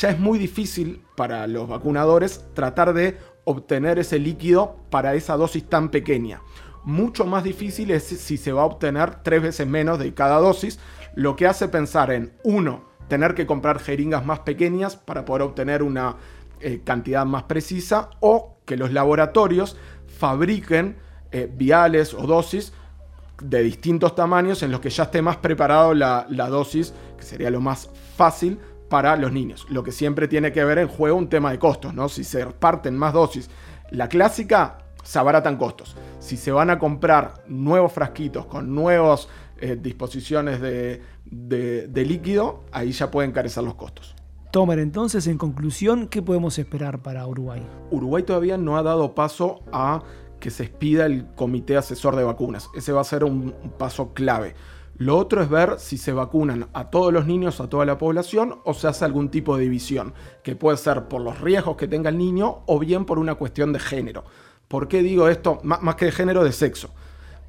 Ya 0.00 0.10
es 0.10 0.18
muy 0.18 0.38
difícil 0.38 1.02
para 1.16 1.46
los 1.46 1.68
vacunadores 1.68 2.46
tratar 2.54 2.94
de 2.94 3.18
obtener 3.44 3.98
ese 3.98 4.18
líquido 4.18 4.76
para 4.90 5.14
esa 5.14 5.36
dosis 5.36 5.68
tan 5.68 5.90
pequeña. 5.90 6.40
Mucho 6.84 7.26
más 7.26 7.44
difícil 7.44 7.90
es 7.90 8.04
si 8.04 8.38
se 8.38 8.52
va 8.52 8.62
a 8.62 8.66
obtener 8.66 9.22
tres 9.22 9.42
veces 9.42 9.66
menos 9.66 9.98
de 9.98 10.14
cada 10.14 10.38
dosis, 10.38 10.78
lo 11.14 11.36
que 11.36 11.46
hace 11.46 11.68
pensar 11.68 12.10
en, 12.10 12.32
uno, 12.42 12.84
tener 13.08 13.34
que 13.34 13.46
comprar 13.46 13.80
jeringas 13.80 14.24
más 14.24 14.40
pequeñas 14.40 14.96
para 14.96 15.24
poder 15.26 15.42
obtener 15.42 15.82
una 15.82 16.16
eh, 16.60 16.80
cantidad 16.82 17.26
más 17.26 17.44
precisa, 17.44 18.10
o 18.20 18.56
que 18.64 18.78
los 18.78 18.92
laboratorios 18.92 19.76
fabriquen 20.18 20.96
eh, 21.32 21.50
viales 21.54 22.14
o 22.14 22.26
dosis 22.26 22.72
de 23.42 23.62
distintos 23.62 24.14
tamaños 24.14 24.62
en 24.62 24.70
los 24.70 24.80
que 24.80 24.90
ya 24.90 25.04
esté 25.04 25.20
más 25.20 25.36
preparado 25.36 25.92
la, 25.92 26.26
la 26.30 26.48
dosis, 26.48 26.94
que 27.18 27.24
sería 27.24 27.50
lo 27.50 27.60
más 27.60 27.90
fácil 28.16 28.58
para 28.92 29.16
los 29.16 29.32
niños. 29.32 29.66
Lo 29.70 29.82
que 29.82 29.90
siempre 29.90 30.28
tiene 30.28 30.52
que 30.52 30.62
ver 30.62 30.76
en 30.76 30.86
juego 30.86 31.16
un 31.16 31.30
tema 31.30 31.50
de 31.50 31.58
costos, 31.58 31.94
¿no? 31.94 32.10
Si 32.10 32.24
se 32.24 32.44
parten 32.44 32.94
más 32.94 33.14
dosis. 33.14 33.48
La 33.90 34.06
clásica 34.06 34.80
se 35.02 35.18
abaratan 35.18 35.56
costos. 35.56 35.96
Si 36.18 36.36
se 36.36 36.52
van 36.52 36.68
a 36.68 36.78
comprar 36.78 37.42
nuevos 37.48 37.90
frasquitos 37.90 38.44
con 38.44 38.74
nuevas 38.74 39.28
eh, 39.56 39.78
disposiciones 39.80 40.60
de, 40.60 41.00
líquido, 42.04 42.64
ahí 42.70 42.92
ya 42.92 43.10
pueden 43.10 43.30
encarecer 43.30 43.64
los 43.64 43.76
costos. 43.76 44.14
Tomer, 44.50 44.78
entonces, 44.78 45.26
en 45.26 45.38
conclusión, 45.38 46.06
¿qué 46.06 46.20
podemos 46.20 46.58
esperar 46.58 47.00
para 47.00 47.26
Uruguay? 47.26 47.66
Uruguay 47.90 48.24
todavía 48.24 48.58
no 48.58 48.76
ha 48.76 48.82
dado 48.82 49.14
paso 49.14 49.62
a 49.72 50.02
que 50.38 50.50
se 50.50 50.64
expida 50.64 51.06
el 51.06 51.28
comité 51.34 51.78
asesor 51.78 52.14
de 52.14 52.24
vacunas. 52.24 52.68
Ese 52.76 52.92
va 52.92 53.00
a 53.00 53.04
ser 53.04 53.24
un 53.24 53.54
paso 53.78 54.12
clave. 54.12 54.54
Lo 54.96 55.16
otro 55.16 55.42
es 55.42 55.48
ver 55.48 55.76
si 55.78 55.96
se 55.96 56.12
vacunan 56.12 56.68
a 56.74 56.90
todos 56.90 57.12
los 57.12 57.26
niños, 57.26 57.60
a 57.60 57.68
toda 57.68 57.86
la 57.86 57.98
población, 57.98 58.60
o 58.64 58.74
se 58.74 58.88
hace 58.88 59.04
algún 59.04 59.30
tipo 59.30 59.56
de 59.56 59.64
división, 59.64 60.12
que 60.42 60.54
puede 60.54 60.76
ser 60.76 61.08
por 61.08 61.22
los 61.22 61.40
riesgos 61.40 61.76
que 61.76 61.88
tenga 61.88 62.10
el 62.10 62.18
niño 62.18 62.60
o 62.66 62.78
bien 62.78 63.04
por 63.04 63.18
una 63.18 63.34
cuestión 63.34 63.72
de 63.72 63.78
género. 63.78 64.24
¿Por 64.68 64.88
qué 64.88 65.02
digo 65.02 65.28
esto? 65.28 65.60
Más 65.62 65.94
que 65.96 66.06
de 66.06 66.12
género, 66.12 66.44
de 66.44 66.52
sexo. 66.52 66.90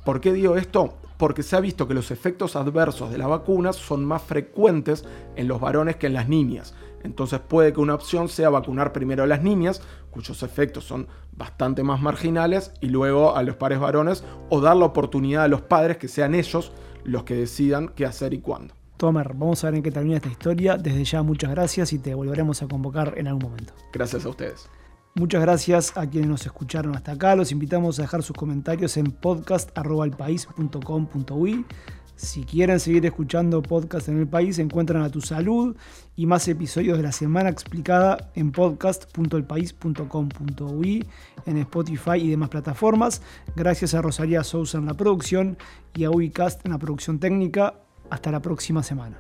¿Por 0.06 0.20
qué 0.20 0.34
digo 0.34 0.56
esto? 0.56 0.96
Porque 1.18 1.44
se 1.44 1.56
ha 1.56 1.60
visto 1.60 1.88
que 1.88 1.94
los 1.94 2.12
efectos 2.12 2.56
adversos 2.56 3.12
de 3.12 3.18
la 3.18 3.28
vacuna 3.28 3.72
son 3.72 4.04
más 4.04 4.22
frecuentes 4.22 5.06
en 5.36 5.48
los 5.48 5.62
varones 5.62 5.98
que 5.98 6.08
en 6.08 6.14
las 6.14 6.28
niñas. 6.28 6.74
Entonces 7.04 7.40
puede 7.40 7.74
que 7.74 7.82
una 7.82 7.96
opción 7.96 8.30
sea 8.30 8.50
vacunar 8.50 8.94
primero 8.94 9.24
a 9.24 9.28
las 9.28 9.44
niñas, 9.44 9.82
cuyos 10.12 10.44
efectos 10.44 10.86
son 10.86 11.08
bastante 11.34 11.84
más 11.84 12.02
marginales, 12.02 12.72
y 12.82 12.88
luego 12.88 13.36
a 13.36 13.44
los 13.44 13.58
pares 13.58 13.80
varones, 13.80 14.24
o 14.50 14.62
dar 14.62 14.78
la 14.78 14.86
oportunidad 14.86 15.44
a 15.44 15.50
los 15.50 15.62
padres 15.62 15.98
que 15.98 16.08
sean 16.08 16.36
ellos 16.36 16.72
los 17.06 17.24
que 17.24 17.36
decidan 17.36 17.90
qué 17.90 18.06
hacer 18.06 18.34
y 18.34 18.40
cuándo. 18.40 18.76
Tomer, 18.98 19.34
vamos 19.34 19.64
a 19.64 19.68
ver 19.68 19.76
en 19.76 19.84
qué 19.84 19.92
termina 19.92 20.18
esta 20.18 20.30
historia. 20.30 20.78
Desde 20.78 21.04
ya 21.04 21.24
muchas 21.24 21.52
gracias 21.52 21.94
y 21.94 22.00
te 22.00 22.14
volveremos 22.14 22.62
a 22.62 22.68
convocar 22.68 23.14
en 23.18 23.28
algún 23.28 23.44
momento. 23.44 23.74
Gracias 23.92 24.26
a 24.26 24.30
ustedes. 24.30 24.70
Muchas 25.16 25.42
gracias 25.42 25.96
a 25.96 26.10
quienes 26.10 26.30
nos 26.30 26.44
escucharon 26.46 26.96
hasta 26.96 27.12
acá. 27.12 27.36
Los 27.36 27.52
invitamos 27.52 28.00
a 28.00 28.04
dejar 28.04 28.24
sus 28.24 28.36
comentarios 28.36 28.98
en 28.98 29.12
podcast.alpaís.com.uy. 29.12 31.66
Si 32.16 32.44
quieren 32.44 32.80
seguir 32.80 33.04
escuchando 33.06 33.62
podcast 33.62 34.08
en 34.08 34.18
el 34.20 34.28
país, 34.28 34.58
encuentran 34.60 35.04
a 35.04 35.10
tu 35.10 35.20
salud 35.20 35.76
y 36.16 36.28
más 36.28 36.48
episodios 36.48 36.96
de 36.98 37.04
la 37.04 37.12
semana 37.12 37.50
explicada 37.50 38.32
en 38.36 38.52
podcast.elpaís.com.uy, 38.52 41.08
en 41.46 41.58
Spotify 41.58 42.18
y 42.18 42.30
demás 42.30 42.50
plataformas. 42.50 43.22
Gracias 43.56 43.96
a 43.96 44.02
Rosalía 44.02 44.44
Sousa 44.44 44.78
en 44.78 44.86
la 44.86 44.94
producción 44.94 45.58
y 45.96 46.04
a 46.04 46.12
Uicast 46.12 46.64
en 46.66 46.72
la 46.72 46.78
producción 46.78 47.20
técnica. 47.20 47.80
Hasta 48.10 48.32
la 48.32 48.42
próxima 48.42 48.84
semana. 48.84 49.18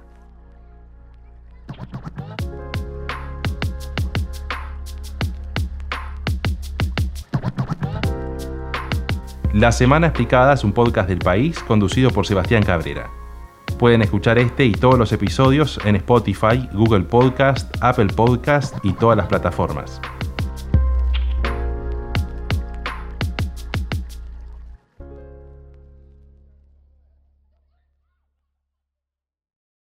La 9.53 9.71
Semana 9.71 10.07
Explicada 10.07 10.53
es 10.55 10.63
un 10.63 10.73
podcast 10.73 11.07
del 11.07 11.19
país 11.19 11.59
conducido 11.59 12.09
por 12.09 12.25
Sebastián 12.25 12.63
Cabrera. 12.63 13.11
Pueden 13.77 14.01
escuchar 14.01 14.39
este 14.39 14.65
y 14.65 14.71
todos 14.71 14.97
los 14.97 15.11
episodios 15.11 15.79
en 15.85 15.95
Spotify, 15.97 16.67
Google 16.73 17.03
Podcast, 17.03 17.71
Apple 17.79 18.07
Podcast 18.07 18.75
y 18.83 18.93
todas 18.93 19.15
las 19.15 19.27
plataformas. 19.27 20.01